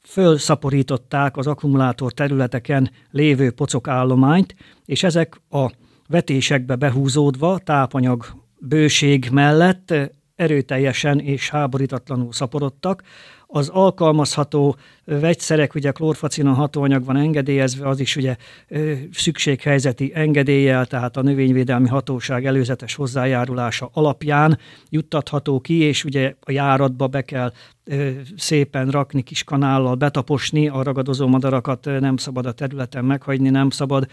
fölszaporították 0.02 1.38
az 1.38 1.48
akkumulátor 1.48 2.12
területeken 2.12 2.92
lévő 3.12 3.52
pocokállományt, 3.52 4.56
és 4.86 5.04
ezek 5.04 5.42
a 5.50 5.72
vetésekbe 6.08 6.76
behúzódva 6.76 7.60
tápanyag 7.60 8.26
bőség 8.60 9.30
mellett 9.32 9.94
erőteljesen 10.36 11.20
és 11.20 11.50
háborítatlanul 11.50 12.34
szaporodtak, 12.34 13.04
Az 13.51 13.70
alkalmazható 13.70 14.75
vegyszerek, 15.06 15.75
ugye 15.75 15.91
klórfacinon 15.91 16.53
hatóanyag 16.53 17.03
van 17.03 17.18
engedélyezve, 17.18 17.88
az 17.88 18.00
is 18.00 18.15
ugye 18.15 18.36
szükséghelyzeti 19.12 20.12
engedéllyel, 20.15 20.86
tehát 20.86 21.18
a 21.18 21.22
növényvédelmi 21.22 21.88
hatóság 21.88 22.46
előzetes 22.46 22.96
hozzájárulása 22.96 23.89
alapján 23.94 24.58
juttatható 24.89 25.60
ki, 25.60 25.79
és 25.82 26.03
ugye 26.03 26.34
a 26.39 26.51
járatba 26.51 27.08
be 27.08 27.22
kell 27.22 27.53
szépen 28.38 28.89
rakni 28.89 29.22
kis 29.22 29.44
kanállal, 29.44 29.96
betaposni, 29.96 30.68
a 30.68 30.84
ragadozó 30.84 31.27
madarakat 31.27 31.86
nem 31.86 32.18
szabad 32.18 32.46
a 32.46 32.51
területen 32.51 33.06
meghagyni, 33.06 33.50
nem 33.50 33.70
szabad 33.70 34.08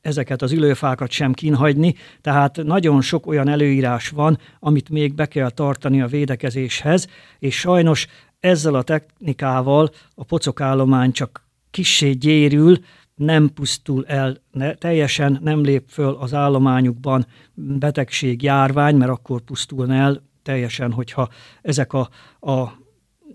ezeket 0.00 0.42
az 0.42 0.52
ülőfákat 0.52 1.10
sem 1.10 1.32
kínhagyni, 1.32 1.94
tehát 2.20 2.56
nagyon 2.62 3.00
sok 3.00 3.26
olyan 3.26 3.48
előírás 3.48 4.08
van, 4.08 4.38
amit 4.60 4.88
még 4.88 5.14
be 5.14 5.26
kell 5.26 5.50
tartani 5.50 6.02
a 6.02 6.06
védekezéshez, 6.06 7.06
és 7.38 7.58
sajnos 7.58 8.06
ezzel 8.40 8.74
a 8.74 8.82
technikával 8.82 9.90
a 10.14 10.24
pocokállomány 10.24 11.12
csak 11.12 11.46
kissé 11.70 12.10
gyérül, 12.10 12.78
nem 13.14 13.52
pusztul 13.52 14.06
el 14.06 14.36
ne, 14.52 14.74
teljesen, 14.74 15.38
nem 15.42 15.62
lép 15.62 15.84
föl 15.88 16.16
az 16.20 16.34
állományukban 16.34 17.26
betegség, 17.54 18.42
járvány, 18.42 18.96
mert 18.96 19.10
akkor 19.10 19.40
pusztul 19.40 19.92
el 19.92 20.22
teljesen, 20.42 20.92
hogyha 20.92 21.28
ezek 21.62 21.92
a, 21.92 22.08
a 22.40 22.72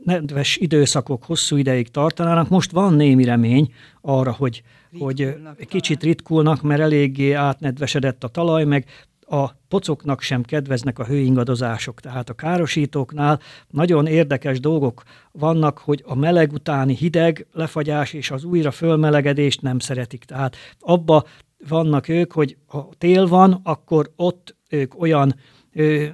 nedves 0.03 0.57
időszakok 0.57 1.23
hosszú 1.23 1.57
ideig 1.57 1.91
tartanának. 1.91 2.49
Most 2.49 2.71
van 2.71 2.93
némi 2.93 3.23
remény 3.23 3.73
arra, 4.01 4.31
hogy, 4.31 4.63
hogy 4.99 5.35
kicsit 5.67 6.03
ritkulnak, 6.03 6.61
mert 6.61 6.81
eléggé 6.81 7.31
átnedvesedett 7.31 8.23
a 8.23 8.27
talaj, 8.27 8.63
meg 8.63 8.85
a 9.27 9.49
pocoknak 9.67 10.21
sem 10.21 10.43
kedveznek 10.43 10.99
a 10.99 11.05
hőingadozások. 11.05 11.99
Tehát 11.99 12.29
a 12.29 12.33
károsítóknál 12.33 13.39
nagyon 13.69 14.05
érdekes 14.05 14.59
dolgok 14.59 15.03
vannak, 15.31 15.77
hogy 15.77 16.03
a 16.05 16.15
meleg 16.15 16.51
utáni 16.51 16.95
hideg 16.95 17.47
lefagyás 17.51 18.13
és 18.13 18.31
az 18.31 18.43
újra 18.43 18.71
fölmelegedést 18.71 19.61
nem 19.61 19.79
szeretik. 19.79 20.23
Tehát 20.23 20.55
abba 20.79 21.23
vannak 21.67 22.07
ők, 22.07 22.31
hogy 22.31 22.57
ha 22.65 22.89
tél 22.97 23.27
van, 23.27 23.59
akkor 23.63 24.11
ott 24.15 24.55
ők 24.69 25.01
olyan 25.01 25.35
ö, 25.73 26.05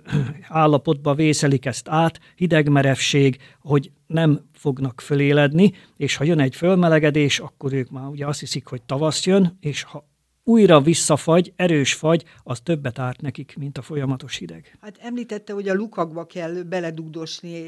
állapotba 0.48 1.14
vészelik 1.14 1.66
ezt 1.66 1.90
át, 1.90 2.20
hidegmerevség, 2.36 3.38
hogy 3.60 3.92
nem 4.08 4.40
fognak 4.54 5.02
föléledni, 5.02 5.72
és 5.98 6.16
ha 6.16 6.24
jön 6.24 6.40
egy 6.40 6.56
fölmelegedés, 6.56 7.40
akkor 7.40 7.74
ők 7.74 7.90
már 7.90 8.08
ugye 8.08 8.28
azt 8.28 8.40
hiszik, 8.40 8.66
hogy 8.66 8.82
tavasz 8.82 9.26
jön, 9.26 9.58
és 9.60 9.84
ha 9.84 10.09
újra 10.50 10.82
visszafagy, 10.82 11.54
erős 11.56 11.94
fagy, 11.94 12.24
az 12.44 12.60
többet 12.60 13.00
árt 13.00 13.22
nekik, 13.22 13.56
mint 13.58 13.78
a 13.78 13.82
folyamatos 13.82 14.36
hideg. 14.36 14.78
Hát 14.82 14.98
említette, 15.02 15.54
hogy 15.54 15.68
a 15.68 15.74
lukakba 15.74 16.26
kell 16.26 16.54
beledugdosni 16.54 17.64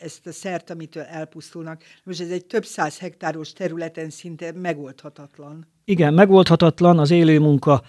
ezt 0.00 0.26
a 0.26 0.32
szert, 0.32 0.70
amitől 0.70 1.02
elpusztulnak. 1.02 1.82
Most 2.04 2.20
ez 2.20 2.30
egy 2.30 2.46
több 2.46 2.64
száz 2.64 2.98
hektáros 2.98 3.52
területen 3.52 4.10
szinte 4.10 4.52
megoldhatatlan. 4.52 5.66
Igen, 5.84 6.14
megoldhatatlan 6.14 6.98
az 6.98 7.10
élő 7.10 7.38
munka 7.38 7.82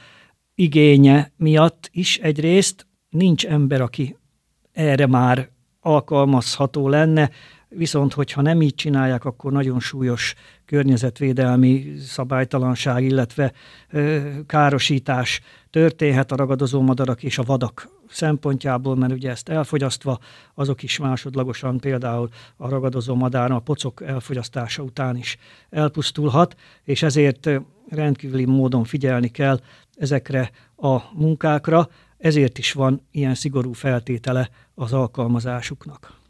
igénye 0.55 1.31
miatt 1.37 1.89
is 1.91 2.17
egyrészt, 2.17 2.87
nincs 3.09 3.45
ember, 3.45 3.81
aki 3.81 4.17
erre 4.71 5.07
már 5.07 5.49
alkalmazható 5.79 6.87
lenne, 6.87 7.29
viszont 7.77 8.13
hogyha 8.13 8.41
nem 8.41 8.61
így 8.61 8.75
csinálják, 8.75 9.25
akkor 9.25 9.51
nagyon 9.51 9.79
súlyos 9.79 10.33
környezetvédelmi 10.65 11.93
szabálytalanság, 11.99 13.03
illetve 13.03 13.53
ö, 13.89 14.19
károsítás 14.45 15.41
történhet 15.69 16.31
a 16.31 16.35
ragadozó 16.35 16.81
madarak 16.81 17.23
és 17.23 17.37
a 17.37 17.43
vadak 17.43 17.89
szempontjából, 18.09 18.95
mert 18.95 19.13
ugye 19.13 19.29
ezt 19.29 19.49
elfogyasztva, 19.49 20.19
azok 20.53 20.83
is 20.83 20.97
másodlagosan 20.97 21.79
például 21.79 22.29
a 22.57 22.69
ragadozó 22.69 23.15
madár 23.15 23.51
a 23.51 23.59
pocok 23.59 24.01
elfogyasztása 24.01 24.83
után 24.83 25.17
is 25.17 25.37
elpusztulhat, 25.69 26.55
és 26.83 27.03
ezért 27.03 27.49
rendkívüli 27.89 28.45
módon 28.45 28.83
figyelni 28.83 29.27
kell 29.27 29.59
ezekre 29.95 30.51
a 30.75 30.97
munkákra, 31.13 31.89
ezért 32.17 32.57
is 32.57 32.73
van 32.73 33.01
ilyen 33.11 33.35
szigorú 33.35 33.73
feltétele 33.73 34.49
az 34.75 34.93
alkalmazásuknak. 34.93 36.23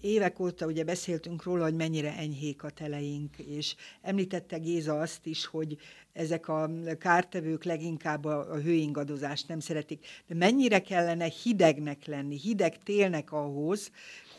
Évek 0.00 0.40
óta 0.40 0.66
ugye 0.66 0.84
beszéltünk 0.84 1.42
róla, 1.42 1.62
hogy 1.62 1.74
mennyire 1.74 2.16
enyhék 2.16 2.62
a 2.62 2.70
teleink, 2.70 3.38
és 3.38 3.74
említette 4.02 4.58
Géza 4.58 5.00
azt 5.00 5.26
is, 5.26 5.46
hogy 5.46 5.76
ezek 6.12 6.48
a 6.48 6.70
kártevők 6.98 7.64
leginkább 7.64 8.24
a, 8.24 8.52
a 8.52 8.56
hőingadozást 8.56 9.48
nem 9.48 9.60
szeretik. 9.60 10.06
De 10.26 10.34
mennyire 10.34 10.80
kellene 10.80 11.24
hidegnek 11.42 12.06
lenni, 12.06 12.38
hideg 12.38 12.78
télnek 12.82 13.32
ahhoz, 13.32 13.90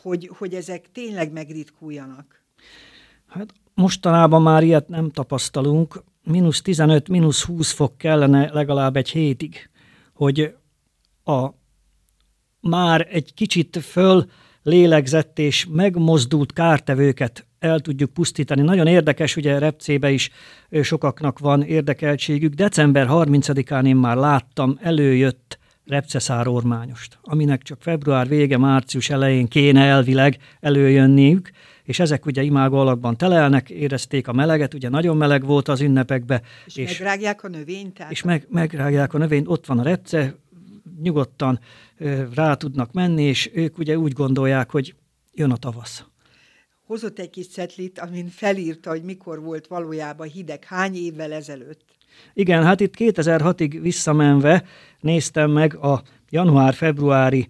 hogy, 0.01 0.32
hogy 0.38 0.54
ezek 0.54 0.92
tényleg 0.92 1.32
megritkuljanak? 1.32 2.44
Hát 3.28 3.54
mostanában 3.74 4.42
már 4.42 4.63
ilyet 4.63 4.88
nem 4.88 5.12
tapasztalunk. 5.12 6.04
Minusz 6.24 6.62
15, 6.62 7.08
minusz 7.08 7.44
20 7.44 7.72
fok 7.72 7.98
kellene 7.98 8.51
legalább 8.51 8.96
egy 8.96 9.10
hétig, 9.10 9.70
hogy 10.13 10.56
a 11.24 11.50
már 12.60 13.08
egy 13.10 13.34
kicsit 13.34 13.78
föl 13.78 14.30
lélegzett 14.63 15.39
és 15.39 15.68
megmozdult 15.72 16.54
kártevőket 16.54 17.48
el 17.60 17.80
tudjuk 17.80 18.13
pusztítani. 18.13 18.62
Nagyon 18.62 18.88
érdekes, 18.88 19.36
ugye 19.36 19.60
repcébe 19.60 20.12
is 20.12 20.30
sokaknak 20.82 21.39
van 21.39 21.62
érdekeltségük. 21.62 22.54
December 22.54 23.08
30-án 23.10 23.86
én 23.86 23.96
már 23.96 24.18
láttam, 24.18 24.78
előjött 24.82 25.60
repceszárormányost, 25.86 27.20
aminek 27.22 27.62
csak 27.62 27.82
február 27.82 28.28
vége, 28.28 28.58
március 28.58 29.10
elején 29.10 29.48
kéne 29.48 29.86
elvileg 29.86 30.38
előjönniük, 30.60 31.50
és 31.84 32.00
ezek 32.00 32.25
ugye 32.25 32.42
imágó 32.42 32.78
alakban 32.78 33.18
telelnek, 33.18 33.70
érezték 33.70 34.28
a 34.28 34.34
meleget, 34.34 34.74
ugye 34.74 34.89
nagyon 34.89 35.18
meleg 35.18 35.46
volt 35.46 35.68
az 35.68 35.82
ünnepekbe. 35.82 36.42
És, 36.66 36.75
és 36.75 36.98
megrágják 37.00 37.44
a 37.44 37.48
növényt? 37.48 37.94
Tehát 37.94 38.12
és 38.12 38.24
meg, 38.24 38.48
megrágják 38.50 39.13
a 39.13 39.18
növényt, 39.18 39.48
ott 39.48 39.66
van 39.66 39.80
a 39.80 39.84
repce, 39.84 40.36
nyugodtan 41.01 41.60
rá 42.34 42.53
tudnak 42.53 42.91
menni, 42.91 43.24
és 43.24 43.50
ők 43.53 43.77
ugye 43.77 43.98
úgy 43.98 44.13
gondolják, 44.13 44.72
hogy 44.72 44.96
jön 45.34 45.51
a 45.51 45.58
tavasz. 45.58 46.03
Hozott 46.86 47.19
egy 47.19 47.29
kis 47.29 47.48
cetlit, 47.48 48.00
amin 48.00 48.27
felírta, 48.27 48.89
hogy 48.89 49.03
mikor 49.03 49.41
volt 49.41 49.67
valójában 49.67 50.27
hideg, 50.27 50.63
hány 50.63 50.96
évvel 50.96 51.34
ezelőtt. 51.34 51.81
Igen, 52.34 52.63
hát 52.63 52.79
itt 52.79 52.93
2006-ig 52.98 53.77
visszamenve 53.81 54.63
néztem 55.00 55.51
meg 55.51 55.75
a 55.75 56.01
január-februári 56.29 57.48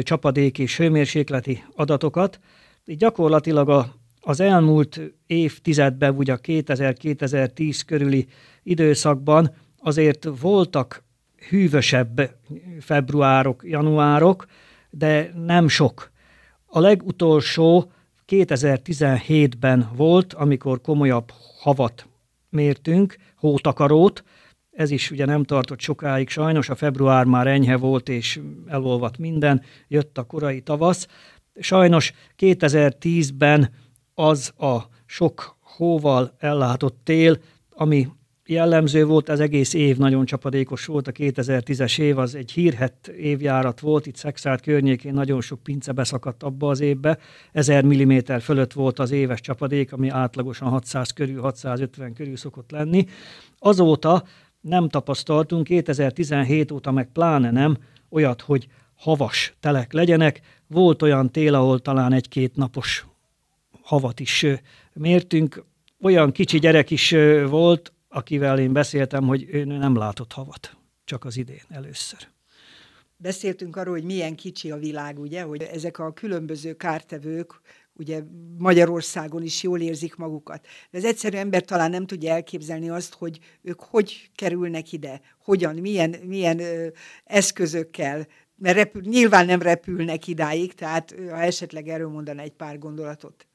csapadék 0.00 0.58
és 0.58 0.76
hőmérsékleti 0.76 1.64
adatokat. 1.74 2.40
Így 2.84 2.96
gyakorlatilag 2.96 3.68
a, 3.68 3.94
az 4.20 4.40
elmúlt 4.40 5.00
évtizedben, 5.26 6.14
ugye 6.14 6.32
a 6.32 6.38
2000-2010 6.38 7.80
körüli 7.86 8.26
időszakban 8.62 9.54
azért 9.78 10.28
voltak 10.40 11.04
hűvösebb 11.48 12.34
februárok, 12.80 13.62
januárok, 13.64 14.46
de 14.90 15.32
nem 15.34 15.68
sok. 15.68 16.10
A 16.66 16.80
legutolsó 16.80 17.92
2017-ben 18.26 19.90
volt, 19.96 20.32
amikor 20.32 20.80
komolyabb 20.80 21.32
havat 21.60 22.08
mértünk, 22.50 23.16
hótakarót, 23.36 24.24
ez 24.70 24.90
is 24.90 25.10
ugye 25.10 25.24
nem 25.24 25.44
tartott 25.44 25.80
sokáig, 25.80 26.28
sajnos 26.28 26.68
a 26.68 26.74
február 26.74 27.24
már 27.24 27.46
enyhe 27.46 27.76
volt, 27.76 28.08
és 28.08 28.40
elolvadt 28.66 29.18
minden, 29.18 29.62
jött 29.88 30.18
a 30.18 30.22
korai 30.22 30.60
tavasz. 30.60 31.06
Sajnos 31.60 32.12
2010-ben 32.38 33.70
az 34.14 34.52
a 34.58 34.78
sok 35.06 35.56
hóval 35.60 36.34
ellátott 36.38 37.00
tél, 37.04 37.38
ami 37.70 38.08
jellemző 38.48 39.04
volt, 39.04 39.28
az 39.28 39.40
egész 39.40 39.74
év 39.74 39.96
nagyon 39.96 40.24
csapadékos 40.24 40.86
volt, 40.86 41.06
a 41.08 41.12
2010-es 41.12 41.98
év 42.00 42.18
az 42.18 42.34
egy 42.34 42.50
hírhet 42.50 43.08
évjárat 43.08 43.80
volt, 43.80 44.06
itt 44.06 44.16
Szexárd 44.16 44.60
környékén 44.60 45.12
nagyon 45.12 45.40
sok 45.40 45.62
pince 45.62 45.92
beszakadt 45.92 46.42
abba 46.42 46.68
az 46.68 46.80
évbe, 46.80 47.18
1000 47.52 47.84
mm 47.84 48.18
fölött 48.40 48.72
volt 48.72 48.98
az 48.98 49.10
éves 49.10 49.40
csapadék, 49.40 49.92
ami 49.92 50.08
átlagosan 50.08 50.68
600 50.68 51.10
körül, 51.10 51.40
650 51.40 52.12
körül 52.12 52.36
szokott 52.36 52.70
lenni. 52.70 53.06
Azóta 53.58 54.24
nem 54.60 54.88
tapasztaltunk, 54.88 55.64
2017 55.64 56.70
óta 56.70 56.90
meg 56.90 57.08
pláne 57.12 57.50
nem, 57.50 57.76
olyat, 58.10 58.40
hogy 58.40 58.66
havas 58.94 59.54
telek 59.60 59.92
legyenek. 59.92 60.40
Volt 60.66 61.02
olyan 61.02 61.30
tél, 61.30 61.54
ahol 61.54 61.78
talán 61.78 62.12
egy-két 62.12 62.56
napos 62.56 63.06
havat 63.82 64.20
is 64.20 64.46
mértünk, 64.92 65.64
olyan 66.00 66.32
kicsi 66.32 66.58
gyerek 66.58 66.90
is 66.90 67.14
volt, 67.48 67.92
akivel 68.08 68.58
én 68.58 68.72
beszéltem, 68.72 69.26
hogy 69.26 69.46
ő 69.50 69.64
nem 69.64 69.96
látott 69.96 70.32
havat, 70.32 70.76
csak 71.04 71.24
az 71.24 71.36
idén 71.36 71.62
először. 71.68 72.18
Beszéltünk 73.16 73.76
arról, 73.76 73.94
hogy 73.94 74.04
milyen 74.04 74.34
kicsi 74.34 74.70
a 74.70 74.76
világ, 74.76 75.18
ugye, 75.18 75.42
hogy 75.42 75.62
ezek 75.62 75.98
a 75.98 76.12
különböző 76.12 76.72
kártevők, 76.72 77.60
ugye 77.92 78.22
Magyarországon 78.58 79.42
is 79.42 79.62
jól 79.62 79.80
érzik 79.80 80.16
magukat. 80.16 80.66
De 80.90 80.98
az 80.98 81.04
egyszerű 81.04 81.36
ember 81.36 81.62
talán 81.62 81.90
nem 81.90 82.06
tudja 82.06 82.32
elképzelni 82.32 82.88
azt, 82.88 83.14
hogy 83.14 83.38
ők 83.62 83.80
hogy 83.80 84.30
kerülnek 84.34 84.92
ide, 84.92 85.20
hogyan, 85.38 85.74
milyen, 85.74 86.14
milyen 86.24 86.60
ö, 86.60 86.86
eszközökkel 87.24 88.26
mert 88.60 88.76
repül, 88.76 89.02
nyilván 89.02 89.46
nem 89.46 89.62
repülnek 89.62 90.26
idáig, 90.26 90.74
tehát 90.74 91.14
ha 91.30 91.40
esetleg 91.40 91.88
erről 91.88 92.08
mondaná 92.08 92.42
egy 92.42 92.52
pár 92.52 92.78
gondolatot. 92.78 93.46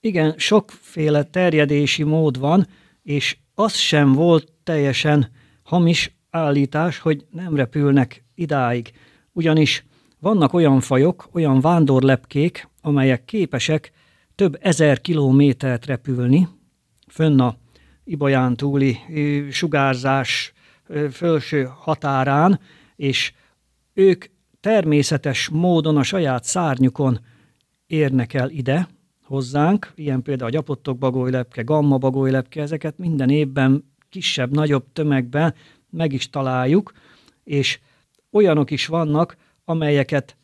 Igen, 0.00 0.34
sokféle 0.38 1.22
terjedési 1.22 2.02
mód 2.02 2.38
van, 2.38 2.66
és 3.02 3.36
az 3.58 3.74
sem 3.74 4.12
volt 4.12 4.52
teljesen 4.62 5.30
hamis 5.62 6.16
állítás, 6.30 6.98
hogy 6.98 7.26
nem 7.30 7.56
repülnek 7.56 8.24
idáig. 8.34 8.92
Ugyanis 9.32 9.84
vannak 10.18 10.52
olyan 10.52 10.80
fajok, 10.80 11.28
olyan 11.32 11.60
vándorlepkék, 11.60 12.68
amelyek 12.80 13.24
képesek 13.24 13.92
több 14.34 14.58
ezer 14.60 15.00
kilométert 15.00 15.86
repülni, 15.86 16.48
fönn 17.08 17.40
a 17.40 17.56
Ibolyán 18.04 18.56
túli 18.56 18.98
sugárzás 19.50 20.52
felső 21.10 21.70
határán, 21.78 22.60
és 22.96 23.32
ők 23.92 24.24
természetes 24.60 25.48
módon 25.48 25.96
a 25.96 26.02
saját 26.02 26.44
szárnyukon 26.44 27.20
érnek 27.86 28.34
el 28.34 28.50
ide, 28.50 28.88
hozzánk, 29.26 29.92
ilyen 29.94 30.22
például 30.22 30.48
a 30.48 30.52
gyapottok 30.52 30.98
bagolylepke, 30.98 31.62
gamma 31.62 31.98
bagolylepke, 31.98 32.62
ezeket 32.62 32.98
minden 32.98 33.30
évben 33.30 33.92
kisebb, 34.08 34.52
nagyobb 34.52 34.84
tömegben 34.92 35.54
meg 35.90 36.12
is 36.12 36.30
találjuk, 36.30 36.92
és 37.44 37.80
olyanok 38.30 38.70
is 38.70 38.86
vannak, 38.86 39.36
amelyeket 39.64 40.36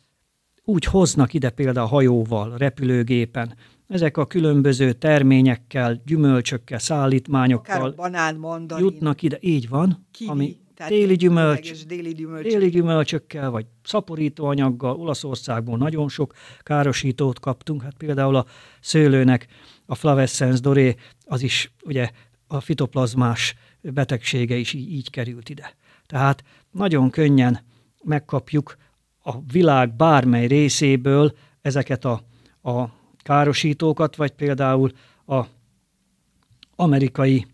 úgy 0.63 0.85
hoznak 0.85 1.33
ide 1.33 1.49
például 1.49 1.87
hajóval, 1.87 2.57
repülőgépen. 2.57 3.55
Ezek 3.87 4.17
a 4.17 4.25
különböző 4.25 4.93
terményekkel, 4.93 6.01
gyümölcsökkel, 6.05 6.79
szállítmányokkal 6.79 7.81
Akár 7.81 7.95
banán, 7.95 8.35
mandarin, 8.35 8.85
jutnak 8.85 9.21
ide. 9.21 9.37
Így 9.39 9.69
van. 9.69 10.07
Kiwi, 10.11 10.29
ami 10.29 10.57
téli, 10.87 11.15
gyümölcs, 11.15 11.85
déli, 11.85 12.13
gyümölcs. 12.13 12.47
téli 12.47 12.69
gyümölcsökkel, 12.69 13.49
vagy 13.49 13.65
szaporítóanyaggal. 13.83 14.95
Olaszországból 14.95 15.77
nagyon 15.77 16.09
sok 16.09 16.33
károsítót 16.59 17.39
kaptunk. 17.39 17.81
Hát 17.81 17.93
például 17.97 18.35
a 18.35 18.45
szőlőnek 18.79 19.47
a 19.85 19.95
flavescens 19.95 20.59
doré, 20.59 20.95
az 21.25 21.41
is 21.41 21.71
ugye 21.83 22.09
a 22.47 22.59
fitoplazmás 22.59 23.55
betegsége 23.81 24.55
is 24.55 24.73
így, 24.73 24.91
így 24.91 25.09
került 25.09 25.49
ide. 25.49 25.75
Tehát 26.05 26.43
nagyon 26.71 27.09
könnyen 27.09 27.59
megkapjuk 28.03 28.75
a 29.23 29.41
világ 29.51 29.95
bármely 29.95 30.47
részéből 30.47 31.33
ezeket 31.61 32.05
a, 32.05 32.21
a 32.61 32.85
károsítókat, 33.17 34.15
vagy 34.15 34.31
például 34.31 34.91
a 35.25 35.43
amerikai 36.75 37.45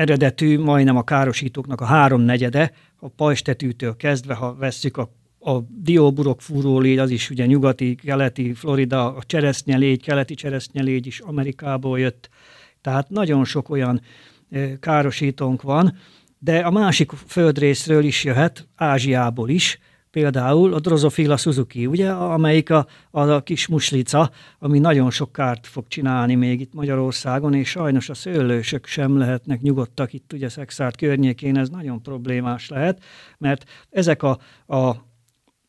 eredetű, 0.00 0.58
majdnem 0.58 0.96
a 0.96 1.02
károsítóknak 1.02 1.80
a 1.80 1.84
háromnegyede, 1.84 2.72
a 2.96 3.08
pajstetűtől 3.08 3.96
kezdve, 3.96 4.34
ha 4.34 4.54
vesszük 4.54 4.96
a 4.96 5.18
a 5.42 5.60
dióburok 5.68 6.42
fúrólégy, 6.42 6.98
az 6.98 7.10
is 7.10 7.30
ugye 7.30 7.46
nyugati, 7.46 7.94
keleti, 7.94 8.52
Florida, 8.52 9.14
a 9.14 9.22
cseresznyelégy, 9.26 10.02
keleti 10.02 10.34
cseresznyelégy 10.34 11.06
is 11.06 11.20
Amerikából 11.20 11.98
jött. 11.98 12.28
Tehát 12.80 13.10
nagyon 13.10 13.44
sok 13.44 13.68
olyan 13.68 14.00
károsítónk 14.80 15.62
van, 15.62 15.96
de 16.38 16.58
a 16.58 16.70
másik 16.70 17.10
földrészről 17.26 18.04
is 18.04 18.24
jöhet, 18.24 18.68
Ázsiából 18.76 19.48
is, 19.48 19.78
például 20.10 20.74
a 20.74 20.80
Drosophila 20.80 21.36
Suzuki, 21.36 21.86
ugye, 21.86 22.10
amelyik 22.10 22.70
a, 22.70 22.86
a, 23.10 23.42
kis 23.42 23.66
muslica, 23.66 24.30
ami 24.58 24.78
nagyon 24.78 25.10
sok 25.10 25.32
kárt 25.32 25.66
fog 25.66 25.88
csinálni 25.88 26.34
még 26.34 26.60
itt 26.60 26.74
Magyarországon, 26.74 27.54
és 27.54 27.68
sajnos 27.68 28.08
a 28.08 28.14
szőlősök 28.14 28.86
sem 28.86 29.18
lehetnek 29.18 29.60
nyugodtak 29.60 30.12
itt 30.12 30.32
ugye 30.32 30.48
Szexárd 30.48 30.96
környékén, 30.96 31.58
ez 31.58 31.68
nagyon 31.68 32.02
problémás 32.02 32.68
lehet, 32.68 33.02
mert 33.38 33.64
ezek 33.90 34.22
a, 34.22 34.38
a 34.66 34.96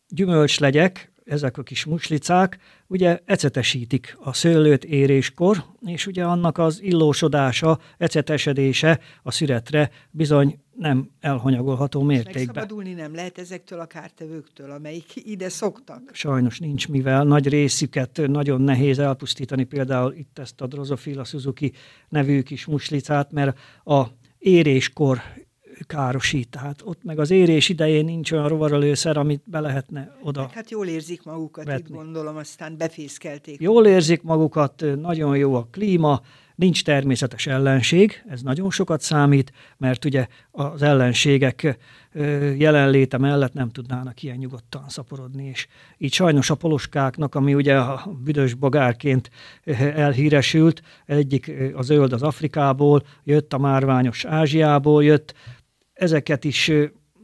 gyümölcslegyek, 0.08 1.12
ezek 1.26 1.58
a 1.58 1.64
kis 1.64 1.86
muslicák, 1.86 2.58
ugye 2.88 3.20
ecetesítik 3.26 4.18
a 4.20 4.34
szőlőt 4.34 4.84
éréskor, 4.84 5.64
és 5.86 6.08
ugye 6.08 6.24
annak 6.24 6.58
az 6.58 6.82
illósodása, 6.82 7.80
ecetesedése 7.98 9.00
a 9.24 9.32
szüretre 9.32 9.92
bizony 10.12 10.60
nem 10.82 11.10
elhanyagolható 11.20 12.02
mértékben. 12.02 12.46
Megszabadulni 12.46 12.94
nem 12.94 13.16
lehet 13.16 13.38
ezektől 13.38 13.80
a 13.80 13.86
kártevőktől, 13.86 14.72
amelyik 14.72 15.06
ide 15.16 15.50
szoktak? 15.50 16.10
Sajnos 16.14 16.60
nincs, 16.60 16.88
mivel 16.88 17.24
nagy 17.24 17.48
részüket 17.48 18.22
nagyon 18.28 18.62
nehéz 18.62 19.00
elpusztítani, 19.00 19.64
például 19.64 20.14
itt 20.14 20.40
ezt 20.40 20.62
a 20.62 20.68
Drosophila 20.68 21.24
Suzuki 21.24 21.72
nevű 22.10 22.42
kis 22.42 22.66
muslicát, 22.66 23.32
mert 23.32 23.60
a 23.84 24.06
éréskor 24.38 25.22
károsít. 25.88 26.50
Tehát 26.50 26.82
ott 26.84 27.04
meg 27.04 27.20
az 27.20 27.32
érés 27.32 27.70
idején 27.70 28.06
nincs 28.06 28.32
olyan 28.32 28.48
rovarölőszer, 28.48 29.18
amit 29.18 29.42
be 29.46 29.60
lehetne 29.60 30.18
oda 30.22 30.50
Hát 30.54 30.72
jól 30.72 30.88
érzik 30.88 31.24
magukat, 31.24 31.66
vetni. 31.66 31.84
itt 31.90 31.96
gondolom, 31.96 32.38
aztán 32.38 32.78
befészkelték. 32.78 33.62
Jól 33.62 33.86
érzik 33.86 34.22
magukat, 34.22 34.86
nagyon 35.02 35.38
jó 35.38 35.54
a 35.56 35.68
klíma, 35.72 36.22
nincs 36.56 36.84
természetes 36.84 37.48
ellenség, 37.48 38.24
ez 38.30 38.42
nagyon 38.42 38.72
sokat 38.72 39.02
számít, 39.02 39.52
mert 39.78 40.06
ugye 40.06 40.28
az 40.52 40.82
ellenségek 40.82 41.78
jelenléte 42.58 43.18
mellett 43.18 43.54
nem 43.54 43.70
tudnának 43.70 44.24
ilyen 44.24 44.38
nyugodtan 44.38 44.84
szaporodni, 44.88 45.46
és 45.46 45.68
így 45.98 46.14
sajnos 46.14 46.50
a 46.50 46.56
poloskáknak, 46.56 47.36
ami 47.36 47.54
ugye 47.54 47.78
a 47.78 48.12
büdös 48.24 48.54
bogárként 48.54 49.30
elhíresült, 49.96 50.82
egyik 51.06 51.52
a 51.74 51.82
zöld 51.82 52.14
az 52.14 52.24
Afrikából 52.24 53.04
jött, 53.24 53.54
a 53.54 53.58
márványos 53.58 54.26
Ázsiából 54.26 55.04
jött, 55.04 55.34
ezeket 55.94 56.44
is 56.44 56.72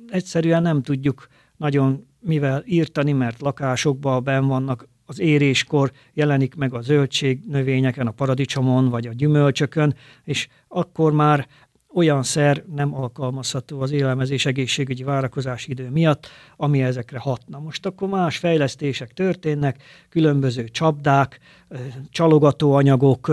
egyszerűen 0.07 0.61
nem 0.61 0.81
tudjuk 0.81 1.27
nagyon 1.57 2.07
mivel 2.19 2.63
írtani, 2.65 3.11
mert 3.11 3.41
lakásokban 3.41 4.23
ben 4.23 4.47
vannak 4.47 4.87
az 5.09 5.19
éréskor 5.19 5.91
jelenik 6.13 6.55
meg 6.55 6.73
a 6.73 6.81
zöldség 6.81 7.39
növényeken, 7.47 8.07
a 8.07 8.11
paradicsomon 8.11 8.89
vagy 8.89 9.07
a 9.07 9.13
gyümölcsökön, 9.13 9.95
és 10.23 10.47
akkor 10.67 11.11
már 11.11 11.47
olyan 11.93 12.23
szer 12.23 12.63
nem 12.75 12.95
alkalmazható 12.95 13.81
az 13.81 13.91
élelmezés 13.91 14.45
egészségügyi 14.45 15.03
várakozási 15.03 15.71
idő 15.71 15.89
miatt, 15.89 16.27
ami 16.55 16.83
ezekre 16.83 17.19
hatna. 17.19 17.59
Most 17.59 17.85
akkor 17.85 18.07
más 18.09 18.37
fejlesztések 18.37 19.13
történnek, 19.13 19.83
különböző 20.09 20.69
csapdák, 20.69 21.39
csalogatóanyagok, 22.09 23.31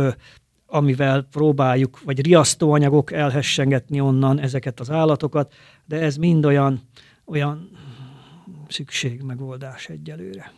amivel 0.66 1.22
próbáljuk, 1.22 2.02
vagy 2.02 2.24
riasztóanyagok 2.24 3.12
elhessengetni 3.12 4.00
onnan 4.00 4.40
ezeket 4.40 4.80
az 4.80 4.90
állatokat, 4.90 5.54
de 5.84 6.00
ez 6.00 6.16
mind 6.16 6.44
olyan, 6.44 6.80
olyan 7.24 7.70
szükségmegoldás 8.68 9.88
egyelőre. 9.88 10.52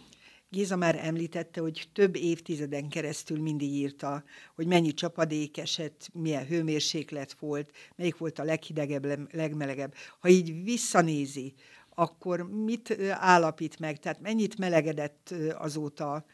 Géza 0.50 0.76
már 0.76 0.98
említette, 1.02 1.60
hogy 1.60 1.88
több 1.92 2.16
évtizeden 2.16 2.88
keresztül 2.88 3.40
mindig 3.40 3.72
írta, 3.72 4.24
hogy 4.54 4.66
mennyi 4.66 4.92
csapadék 4.92 5.58
esett, 5.58 6.08
milyen 6.12 6.46
hőmérséklet 6.46 7.36
volt, 7.40 7.70
melyik 7.96 8.16
volt 8.16 8.38
a 8.38 8.44
leghidegebb, 8.44 9.34
legmelegebb. 9.34 9.94
Ha 10.20 10.28
így 10.28 10.62
visszanézi, 10.64 11.54
akkor 11.94 12.48
mit 12.64 12.98
állapít 13.10 13.78
meg? 13.78 13.98
Tehát 13.98 14.20
mennyit 14.20 14.58
melegedett 14.58 15.34
azóta 15.58 16.24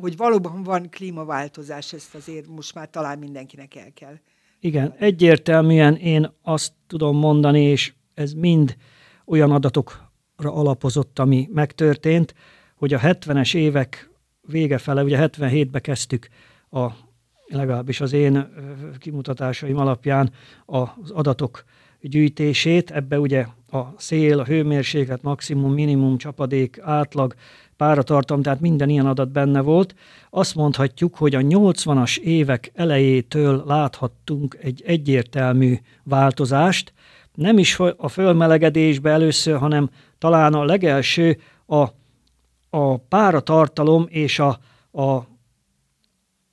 hogy 0.00 0.16
valóban 0.16 0.62
van 0.62 0.90
klímaváltozás, 0.90 1.92
ezt 1.92 2.14
azért 2.14 2.46
most 2.46 2.74
már 2.74 2.90
talán 2.90 3.18
mindenkinek 3.18 3.74
el 3.74 3.92
kell. 3.94 4.18
Igen, 4.60 4.94
egyértelműen 4.98 5.96
én 5.96 6.32
azt 6.42 6.72
tudom 6.86 7.16
mondani, 7.16 7.62
és 7.62 7.92
ez 8.14 8.32
mind 8.32 8.76
olyan 9.24 9.50
adatokra 9.50 10.10
alapozott, 10.36 11.18
ami 11.18 11.48
megtörtént, 11.52 12.34
hogy 12.76 12.94
a 12.94 12.98
70-es 12.98 13.54
évek 13.54 14.10
vége 14.40 14.78
fele, 14.78 15.02
ugye 15.02 15.28
77-be 15.30 15.80
kezdtük 15.80 16.28
a, 16.70 16.86
legalábbis 17.46 18.00
az 18.00 18.12
én 18.12 18.48
kimutatásaim 18.98 19.76
alapján 19.76 20.30
az 20.64 21.10
adatok 21.10 21.64
gyűjtését, 22.00 22.90
ebbe 22.90 23.20
ugye 23.20 23.46
a 23.70 23.82
szél, 23.96 24.38
a 24.38 24.44
hőmérséklet, 24.44 25.22
maximum, 25.22 25.72
minimum, 25.72 26.16
csapadék, 26.16 26.78
átlag, 26.82 27.34
páratartalom, 27.76 28.42
tehát 28.42 28.60
minden 28.60 28.88
ilyen 28.88 29.06
adat 29.06 29.30
benne 29.30 29.60
volt. 29.60 29.94
Azt 30.30 30.54
mondhatjuk, 30.54 31.14
hogy 31.14 31.34
a 31.34 31.40
80-as 31.40 32.18
évek 32.18 32.70
elejétől 32.74 33.62
láthattunk 33.66 34.58
egy 34.60 34.82
egyértelmű 34.86 35.76
változást, 36.02 36.92
nem 37.34 37.58
is 37.58 37.78
a 37.96 38.08
fölmelegedésbe 38.08 39.10
először, 39.10 39.58
hanem 39.58 39.90
talán 40.18 40.54
a 40.54 40.64
legelső 40.64 41.38
a, 41.66 41.86
a 42.76 42.96
páratartalom 42.96 44.06
és 44.08 44.38
a, 44.38 44.58
a 44.92 45.26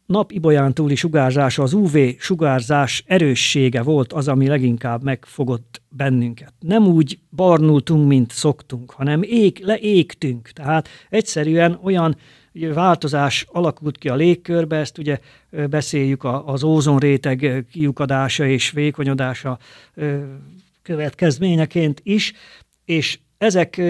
nap 0.05 0.31
ibolyán 0.31 0.73
túli 0.73 0.95
sugárzása, 0.95 1.63
az 1.63 1.73
UV 1.73 1.97
sugárzás 2.19 3.03
erőssége 3.07 3.81
volt 3.81 4.13
az, 4.13 4.27
ami 4.27 4.47
leginkább 4.47 5.03
megfogott 5.03 5.81
bennünket. 5.89 6.53
Nem 6.59 6.87
úgy 6.87 7.19
barnultunk, 7.29 8.07
mint 8.07 8.31
szoktunk, 8.31 8.91
hanem 8.91 9.21
ég, 9.23 9.59
leégtünk. 9.63 10.49
Tehát 10.49 10.89
egyszerűen 11.09 11.79
olyan 11.83 12.17
változás 12.73 13.45
alakult 13.51 13.97
ki 13.97 14.09
a 14.09 14.15
légkörbe, 14.15 14.75
ezt 14.77 14.97
ugye 14.97 15.19
beszéljük 15.69 16.23
az 16.45 16.63
ózonréteg 16.63 17.65
kiukadása 17.71 18.45
és 18.45 18.71
vékonyodása 18.71 19.59
következményeként 20.81 22.01
is, 22.03 22.33
és 22.85 23.19
ezek 23.43 23.81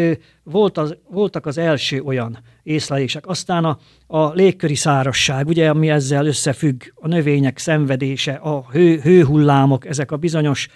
volt 0.43 0.77
az, 0.77 0.95
voltak 1.09 1.45
az 1.45 1.57
első 1.57 2.01
olyan 2.01 2.37
észlelések. 2.63 3.27
Aztán 3.27 3.65
a, 3.65 3.77
a 4.07 4.33
légköri 4.33 4.75
szárasság, 4.75 5.47
ugye, 5.47 5.69
ami 5.69 5.89
ezzel 5.89 6.25
összefügg, 6.25 6.83
a 6.95 7.07
növények 7.07 7.57
szenvedése, 7.57 8.33
a 8.33 8.65
hő, 8.71 8.99
hőhullámok, 8.99 9.85
ezek 9.85 10.11
a 10.11 10.17
bizonyos 10.17 10.67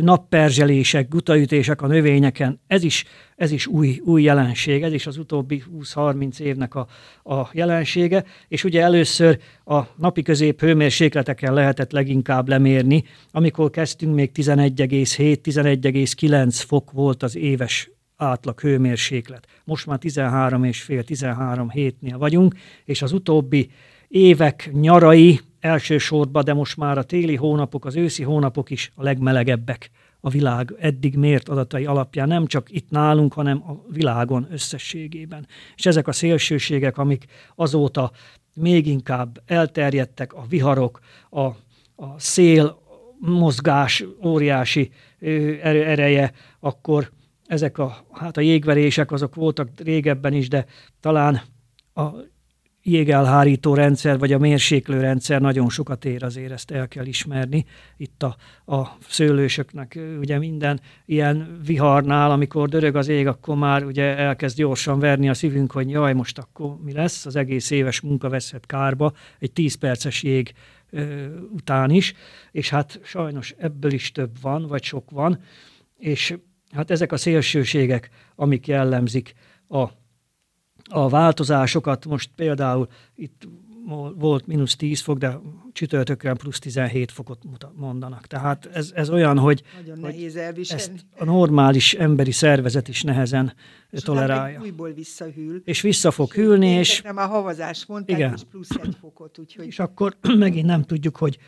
napperzselések, 0.00 1.08
gutaütések 1.08 1.82
a 1.82 1.86
növényeken, 1.86 2.60
ez 2.66 2.82
is, 2.82 3.04
ez 3.36 3.50
is 3.50 3.66
új, 3.66 4.00
új 4.04 4.22
jelenség, 4.22 4.82
ez 4.82 4.92
is 4.92 5.06
az 5.06 5.16
utóbbi 5.16 5.62
20-30 5.80 6.38
évnek 6.38 6.74
a, 6.74 6.86
a 7.22 7.48
jelensége, 7.52 8.24
és 8.48 8.64
ugye 8.64 8.82
először 8.82 9.38
a 9.64 9.80
napi 9.96 10.22
közép 10.22 10.60
hőmérsékleteken 10.60 11.54
lehetett 11.54 11.92
leginkább 11.92 12.48
lemérni, 12.48 13.04
amikor 13.30 13.70
kezdtünk 13.70 14.14
még 14.14 14.30
11,7-11,9 14.34 16.62
fok 16.66 16.90
volt 16.90 17.22
az 17.22 17.36
éves 17.36 17.90
átlag 18.22 18.60
hőmérséklet. 18.60 19.46
Most 19.64 19.86
már 19.86 19.98
13,5-13 20.02 21.68
hétnél 21.72 22.18
vagyunk, 22.18 22.54
és 22.84 23.02
az 23.02 23.12
utóbbi 23.12 23.70
évek 24.08 24.70
nyarai 24.72 25.40
elsősorban, 25.60 26.44
de 26.44 26.52
most 26.52 26.76
már 26.76 26.98
a 26.98 27.02
téli 27.02 27.36
hónapok, 27.36 27.84
az 27.84 27.96
őszi 27.96 28.22
hónapok 28.22 28.70
is 28.70 28.92
a 28.94 29.02
legmelegebbek 29.02 29.90
a 30.24 30.30
világ 30.30 30.74
eddig 30.78 31.16
mért 31.16 31.48
adatai 31.48 31.84
alapján, 31.84 32.28
nem 32.28 32.46
csak 32.46 32.70
itt 32.70 32.90
nálunk, 32.90 33.32
hanem 33.32 33.62
a 33.66 33.92
világon 33.92 34.46
összességében. 34.50 35.46
És 35.76 35.86
ezek 35.86 36.08
a 36.08 36.12
szélsőségek, 36.12 36.98
amik 36.98 37.24
azóta 37.54 38.10
még 38.54 38.86
inkább 38.86 39.42
elterjedtek, 39.46 40.32
a 40.32 40.44
viharok, 40.48 41.00
a, 41.30 41.40
a 41.96 42.18
szél 42.18 42.80
mozgás 43.18 44.04
óriási 44.24 44.90
ereje, 45.62 46.32
akkor 46.60 47.10
ezek 47.52 47.78
a, 47.78 47.96
hát 48.12 48.36
a 48.36 48.40
jégverések 48.40 49.12
azok 49.12 49.34
voltak 49.34 49.68
régebben 49.76 50.32
is, 50.32 50.48
de 50.48 50.66
talán 51.00 51.40
a 51.94 52.08
jégelhárító 52.82 53.74
rendszer, 53.74 54.18
vagy 54.18 54.32
a 54.32 54.38
mérséklő 54.38 55.00
rendszer 55.00 55.40
nagyon 55.40 55.68
sokat 55.68 56.04
ér, 56.04 56.24
azért 56.24 56.52
ezt 56.52 56.70
el 56.70 56.88
kell 56.88 57.06
ismerni. 57.06 57.64
Itt 57.96 58.22
a, 58.22 58.36
a 58.76 58.96
szőlősöknek 59.08 59.98
ugye 60.18 60.38
minden 60.38 60.80
ilyen 61.06 61.60
viharnál, 61.66 62.30
amikor 62.30 62.68
dörög 62.68 62.96
az 62.96 63.08
ég, 63.08 63.26
akkor 63.26 63.56
már 63.56 63.84
ugye 63.84 64.16
elkezd 64.16 64.56
gyorsan 64.56 64.98
verni 64.98 65.28
a 65.28 65.34
szívünk, 65.34 65.72
hogy 65.72 65.90
jaj, 65.90 66.12
most 66.12 66.38
akkor 66.38 66.76
mi 66.82 66.92
lesz, 66.92 67.26
az 67.26 67.36
egész 67.36 67.70
éves 67.70 68.00
munka 68.00 68.28
veszhet 68.28 68.66
kárba, 68.66 69.12
egy 69.38 69.52
10 69.52 69.74
perces 69.74 70.22
jég 70.22 70.52
ö, 70.90 71.26
után 71.50 71.90
is, 71.90 72.14
és 72.50 72.70
hát 72.70 73.00
sajnos 73.04 73.54
ebből 73.58 73.92
is 73.92 74.12
több 74.12 74.40
van, 74.40 74.66
vagy 74.66 74.82
sok 74.82 75.10
van, 75.10 75.40
és 75.98 76.36
hát 76.72 76.90
ezek 76.90 77.12
a 77.12 77.16
szélsőségek, 77.16 78.10
amik 78.36 78.66
jellemzik 78.66 79.34
a 79.68 79.88
a 80.84 81.08
változásokat, 81.08 82.06
most 82.06 82.30
például 82.34 82.88
itt 83.14 83.48
volt 84.14 84.46
mínusz 84.46 84.76
10 84.76 85.00
fok, 85.00 85.18
de 85.18 85.38
csütörtökön 85.72 86.36
plusz 86.36 86.58
17 86.58 87.10
fokot 87.10 87.42
mondanak. 87.74 88.26
Tehát 88.26 88.66
ez, 88.66 88.90
ez 88.94 89.10
olyan, 89.10 89.38
hogy, 89.38 89.62
Nagyon 89.76 90.00
hogy 90.00 90.14
nehéz 90.14 90.36
elviselni. 90.36 90.82
ezt 90.82 90.92
a 91.16 91.24
normális 91.24 91.94
emberi 91.94 92.30
szervezet 92.30 92.88
is 92.88 93.02
nehezen 93.02 93.54
és 93.90 94.02
tolerálja. 94.02 94.60
újból 94.60 94.92
visszahűl. 94.92 95.62
És 95.64 95.80
vissza 95.80 96.10
fog 96.10 96.32
hűlni, 96.32 96.68
és... 96.68 97.02
Nem 97.02 97.16
a 97.16 97.26
havazás 97.26 97.86
mondták, 97.86 98.16
igen. 98.16 98.32
és 98.32 98.42
plusz 98.50 98.70
egy 98.82 98.96
fokot. 99.00 99.38
Úgyhogy... 99.38 99.66
És 99.66 99.78
akkor 99.78 100.16
megint 100.38 100.66
nem 100.66 100.82
tudjuk, 100.82 101.16
hogy, 101.16 101.38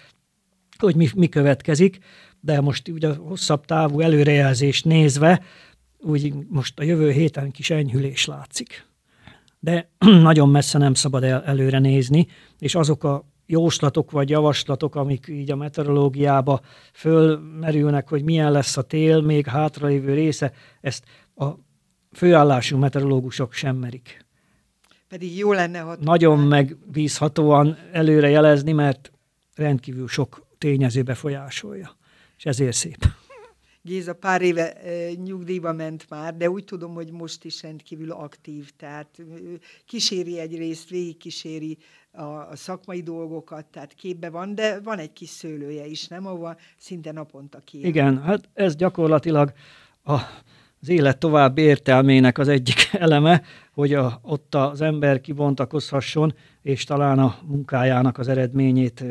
hogy 0.79 0.97
mi, 0.97 1.09
mi 1.15 1.29
következik, 1.29 1.99
de 2.45 2.61
most 2.61 2.89
ugye 2.89 3.09
a 3.09 3.15
hosszabb 3.15 3.65
távú 3.65 4.01
előrejelzést 4.01 4.85
nézve, 4.85 5.43
úgy 5.99 6.35
most 6.49 6.79
a 6.79 6.83
jövő 6.83 7.11
héten 7.11 7.51
kis 7.51 7.71
enyhülés 7.71 8.25
látszik 8.25 8.93
de 9.65 9.91
nagyon 10.29 10.49
messze 10.49 10.79
nem 10.79 10.95
szabad 10.95 11.25
el, 11.25 11.43
előre 11.43 11.79
nézni, 11.79 12.27
és 12.59 12.75
azok 12.75 13.05
a 13.05 13.25
jóslatok 13.47 14.11
vagy 14.11 14.31
javaslatok, 14.31 14.95
amik 14.95 15.27
így 15.29 15.51
a 15.51 15.57
meteorológiába 15.57 16.61
fölmerülnek, 16.93 18.09
hogy 18.09 18.23
milyen 18.23 18.53
lesz 18.53 18.77
a 18.77 18.83
tél, 18.83 19.21
még 19.21 19.47
hátralévő 19.47 20.15
része, 20.15 20.53
ezt 20.81 21.05
a 21.37 21.49
főállású 22.13 22.77
meteorológusok 22.79 23.53
sem 23.53 23.77
merik. 23.77 24.25
Pedig 25.09 25.37
jó 25.37 25.53
lenne, 25.53 25.79
ha... 25.79 25.97
Nagyon 26.01 26.39
megbízhatóan 26.39 27.77
előre 27.93 28.29
jelezni, 28.29 28.73
mert 28.73 29.13
rendkívül 29.55 30.09
sok 30.09 30.47
tényező 30.59 31.03
befolyásolja, 31.03 31.97
és 32.45 32.51
ezért 32.51 32.77
szép. 32.77 33.05
Géza 33.83 34.15
pár 34.15 34.43
éve 34.43 34.77
nyugdíjba 35.25 35.73
ment 35.73 36.07
már, 36.09 36.37
de 36.37 36.51
úgy 36.51 36.65
tudom, 36.65 36.95
hogy 36.95 37.11
most 37.11 37.45
is 37.45 37.63
rendkívül 37.63 38.11
aktív, 38.11 38.71
tehát 38.77 39.23
kíséri 39.87 40.39
egyrészt, 40.39 40.89
végig 40.89 41.17
kíséri 41.17 41.79
a, 42.13 42.23
a 42.23 42.57
szakmai 42.57 43.03
dolgokat, 43.03 43.67
tehát 43.67 43.95
képbe 43.95 44.31
van, 44.31 44.55
de 44.55 44.81
van 44.81 44.99
egy 44.99 45.13
kis 45.13 45.29
szőlője 45.29 45.87
is, 45.87 46.07
nem? 46.07 46.27
Ahova 46.27 46.57
szinte 46.77 47.13
naponta 47.13 47.59
ki. 47.59 47.87
Igen, 47.87 48.23
hát 48.23 48.49
ez 48.55 48.77
gyakorlatilag 48.77 49.53
a, 50.03 50.21
az 50.85 50.91
élet 50.91 51.19
további 51.19 51.63
értelmének 51.63 52.39
az 52.39 52.49
egyik 52.49 52.89
eleme, 52.93 53.43
hogy 53.73 53.95
a, 53.95 54.19
ott 54.23 54.55
az 54.55 54.81
ember 54.81 55.21
kibontakozhasson, 55.21 56.35
és 56.63 56.85
talán 56.85 57.19
a 57.19 57.39
munkájának 57.47 58.19
az 58.19 58.29
eredményét 58.29 59.05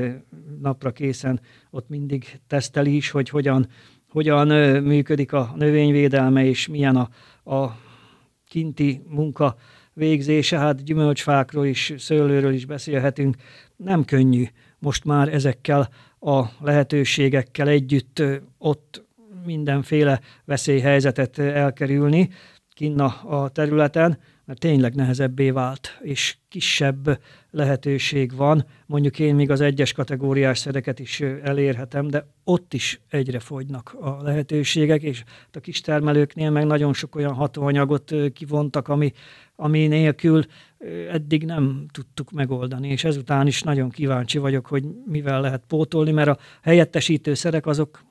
napra 0.62 0.92
készen 0.92 1.42
ott 1.72 1.90
mindig 1.90 2.40
teszteli 2.48 2.96
is, 2.96 3.10
hogy 3.10 3.30
hogyan 3.30 3.68
hogyan 4.10 4.48
működik 4.84 5.34
a 5.34 5.54
növényvédelme, 5.56 6.46
és 6.46 6.68
milyen 6.68 6.96
a, 6.96 7.10
a 7.56 7.78
kinti 8.48 9.02
munka 9.08 9.56
végzése, 9.94 10.58
hát 10.58 10.84
gyümölcsfákról 10.84 11.66
is, 11.66 11.94
szőlőről 11.98 12.54
is 12.54 12.66
beszélhetünk. 12.66 13.36
Nem 13.76 14.06
könnyű 14.06 14.46
most 14.80 15.06
már 15.06 15.34
ezekkel 15.34 15.90
a 16.20 16.44
lehetőségekkel 16.60 17.68
együtt 17.68 18.24
ott 18.58 19.03
mindenféle 19.46 20.20
veszélyhelyzetet 20.46 21.40
elkerülni 21.40 22.30
kinna 22.74 23.06
a 23.06 23.50
területen, 23.50 24.18
mert 24.46 24.60
tényleg 24.60 24.96
nehezebbé 24.96 25.50
vált, 25.50 26.00
és 26.02 26.38
kisebb 26.50 27.20
lehetőség 27.52 28.36
van. 28.36 28.66
Mondjuk 28.86 29.20
én 29.20 29.36
még 29.36 29.52
az 29.52 29.62
egyes 29.62 29.92
kategóriás 29.92 30.58
szereket 30.58 31.00
is 31.00 31.22
elérhetem, 31.22 32.08
de 32.08 32.28
ott 32.44 32.74
is 32.74 33.02
egyre 33.10 33.40
fogynak 33.40 33.96
a 34.00 34.22
lehetőségek, 34.22 35.02
és 35.02 35.24
a 35.52 35.60
kistermelőknél 35.60 36.50
meg 36.50 36.66
nagyon 36.66 36.94
sok 36.94 37.16
olyan 37.16 37.34
hatóanyagot 37.34 38.14
kivontak, 38.34 38.88
ami, 38.88 39.14
ami 39.56 39.88
nélkül 39.88 40.44
eddig 41.12 41.46
nem 41.46 41.86
tudtuk 41.92 42.32
megoldani, 42.32 42.90
és 42.90 43.04
ezután 43.04 43.48
is 43.48 43.62
nagyon 43.62 43.90
kíváncsi 43.90 44.38
vagyok, 44.38 44.66
hogy 44.66 44.84
mivel 45.06 45.42
lehet 45.42 45.64
pótolni, 45.68 46.12
mert 46.12 46.30
a 46.30 46.38
helyettesítő 46.62 47.34
szerek 47.34 47.66
azok 47.66 48.04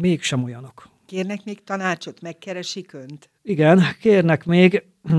mégsem 0.00 0.44
olyanok. 0.44 0.90
Kérnek 1.06 1.44
még 1.44 1.64
tanácsot, 1.64 2.20
megkeresik 2.20 2.92
önt? 2.92 3.30
Igen, 3.42 3.80
kérnek 4.00 4.44
még, 4.44 4.84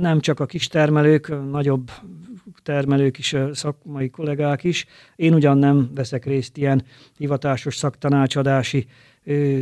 nem 0.00 0.20
csak 0.20 0.40
a 0.40 0.46
kistermelők, 0.46 1.50
nagyobb 1.50 1.90
termelők 2.62 3.18
is, 3.18 3.36
szakmai 3.52 4.10
kollégák 4.10 4.64
is. 4.64 4.86
Én 5.16 5.34
ugyan 5.34 5.58
nem 5.58 5.90
veszek 5.94 6.24
részt 6.24 6.56
ilyen 6.56 6.84
hivatásos 7.16 7.76
szaktanácsadási 7.76 8.86
ö, 9.24 9.60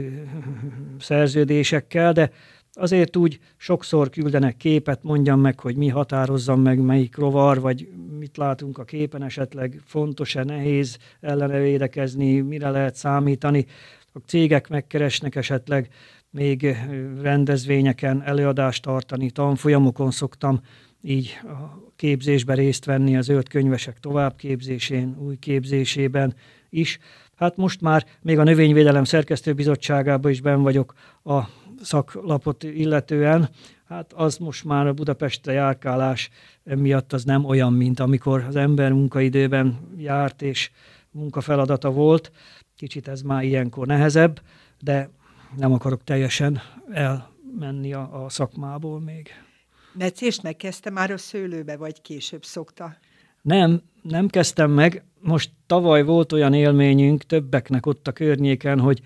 szerződésekkel, 0.98 2.12
de 2.12 2.30
azért 2.72 3.16
úgy 3.16 3.38
sokszor 3.56 4.10
küldenek 4.10 4.56
képet, 4.56 5.02
mondjam 5.02 5.40
meg, 5.40 5.60
hogy 5.60 5.76
mi 5.76 5.88
határozzam 5.88 6.60
meg, 6.60 6.80
melyik 6.80 7.16
rovar, 7.16 7.60
vagy 7.60 7.88
mit 8.18 8.36
látunk 8.36 8.78
a 8.78 8.84
képen, 8.84 9.22
esetleg 9.22 9.80
fontos-e, 9.84 10.44
nehéz 10.44 10.98
ellene 11.20 11.58
védekezni, 11.58 12.40
mire 12.40 12.70
lehet 12.70 12.94
számítani. 12.94 13.66
A 14.12 14.18
cégek 14.26 14.68
megkeresnek 14.68 15.34
esetleg 15.36 15.88
még 16.30 16.76
rendezvényeken 17.20 18.22
előadást 18.22 18.82
tartani, 18.82 19.30
tanfolyamokon 19.30 20.10
szoktam 20.10 20.60
így 21.02 21.38
a 21.44 21.92
képzésben 21.96 22.56
részt 22.56 22.84
venni, 22.84 23.16
a 23.16 23.20
zöld 23.20 23.48
könyvesek 23.48 24.00
továbbképzésén, 24.00 25.16
új 25.18 25.36
képzésében 25.36 26.34
is. 26.68 26.98
Hát 27.36 27.56
most 27.56 27.80
már 27.80 28.06
még 28.22 28.38
a 28.38 28.42
Növényvédelem 28.42 29.04
Szerkesztőbizottságában 29.04 30.30
is 30.30 30.40
ben 30.40 30.62
vagyok 30.62 30.94
a 31.24 31.40
szaklapot 31.82 32.62
illetően. 32.62 33.48
Hát 33.88 34.12
az 34.12 34.36
most 34.36 34.64
már 34.64 34.86
a 34.86 34.92
Budapestre 34.92 35.52
járkálás 35.52 36.30
miatt 36.62 37.12
az 37.12 37.24
nem 37.24 37.44
olyan, 37.44 37.72
mint 37.72 38.00
amikor 38.00 38.44
az 38.48 38.56
ember 38.56 38.92
munkaidőben 38.92 39.78
járt 39.96 40.42
és 40.42 40.70
munkafeladata 41.10 41.90
volt. 41.90 42.32
Kicsit 42.78 43.08
ez 43.08 43.22
már 43.22 43.42
ilyenkor 43.44 43.86
nehezebb, 43.86 44.40
de 44.80 45.10
nem 45.56 45.72
akarok 45.72 46.04
teljesen 46.04 46.60
elmenni 46.90 47.92
a, 47.92 48.24
a 48.24 48.28
szakmából 48.28 49.00
még. 49.00 49.28
Metszést 49.92 50.42
megkezdte 50.42 50.90
már 50.90 51.10
a 51.10 51.16
szőlőbe, 51.16 51.76
vagy 51.76 52.00
később 52.02 52.44
szokta? 52.44 52.96
Nem, 53.42 53.82
nem 54.02 54.28
kezdtem 54.28 54.70
meg. 54.70 55.04
Most 55.20 55.50
tavaly 55.66 56.02
volt 56.02 56.32
olyan 56.32 56.54
élményünk 56.54 57.22
többeknek 57.22 57.86
ott 57.86 58.08
a 58.08 58.12
környéken, 58.12 58.80
hogy 58.80 59.00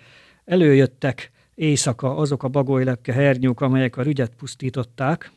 előjöttek 0.44 1.30
éjszaka 1.54 2.16
azok 2.16 2.42
a 2.42 2.48
bagolylepke 2.48 3.12
hernyók, 3.12 3.60
amelyek 3.60 3.96
a 3.96 4.02
rügyet 4.02 4.34
pusztították, 4.34 5.32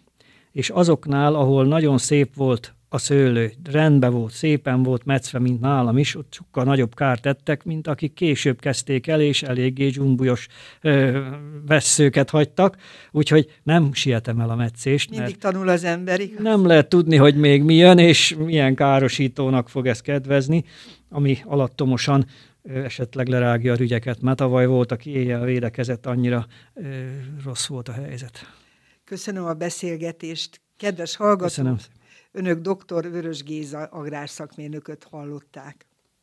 és 0.51 0.69
azoknál, 0.69 1.35
ahol 1.35 1.65
nagyon 1.65 1.97
szép 1.97 2.35
volt 2.35 2.74
a 2.95 2.97
szőlő, 2.97 3.53
rendben 3.71 4.11
volt, 4.11 4.31
szépen 4.31 4.83
volt 4.83 5.05
metszve, 5.05 5.39
mint 5.39 5.59
nálam 5.59 5.97
is, 5.97 6.15
ott 6.15 6.33
sokkal 6.33 6.63
nagyobb 6.63 6.95
kárt 6.95 7.21
tettek, 7.21 7.63
mint 7.63 7.87
akik 7.87 8.13
később 8.13 8.59
kezdték 8.59 9.07
el, 9.07 9.21
és 9.21 9.43
eléggé 9.43 9.89
zsumbujos 9.89 10.47
ö, 10.81 11.21
vesszőket 11.67 12.29
hagytak, 12.29 12.77
úgyhogy 13.11 13.59
nem 13.63 13.93
sietem 13.93 14.39
el 14.39 14.49
a 14.49 14.55
metszést. 14.55 15.09
Mindig 15.09 15.37
tanul 15.37 15.69
az 15.69 15.83
ember, 15.83 16.19
igaz? 16.19 16.43
Nem 16.43 16.65
lehet 16.65 16.87
tudni, 16.87 17.15
hogy 17.15 17.35
még 17.35 17.63
mi 17.63 17.75
jön, 17.75 17.97
és 17.97 18.35
milyen 18.39 18.75
károsítónak 18.75 19.69
fog 19.69 19.87
ez 19.87 20.01
kedvezni, 20.01 20.63
ami 21.09 21.37
alattomosan 21.45 22.25
esetleg 22.63 23.27
lerágja 23.27 23.73
a 23.73 23.75
rügyeket, 23.75 24.21
mert 24.21 24.37
tavaly 24.37 24.65
volt, 24.65 24.91
aki 24.91 25.09
éjjel 25.09 25.43
védekezett, 25.43 26.05
annyira 26.05 26.47
ö, 26.73 26.81
rossz 27.43 27.65
volt 27.65 27.89
a 27.89 27.91
helyzet. 27.91 28.39
Köszönöm 29.03 29.45
a 29.45 29.53
beszélgetést. 29.53 30.61
Kedves 30.77 31.15
hallgatók, 31.15 31.47
Köszönöm. 31.47 31.77
Önök 32.35 32.59
dr. 32.59 33.07
Vörös 33.09 33.43
Géza 33.43 33.83
agrárszakmérnököt 33.83 35.03
hallották. 35.03 35.85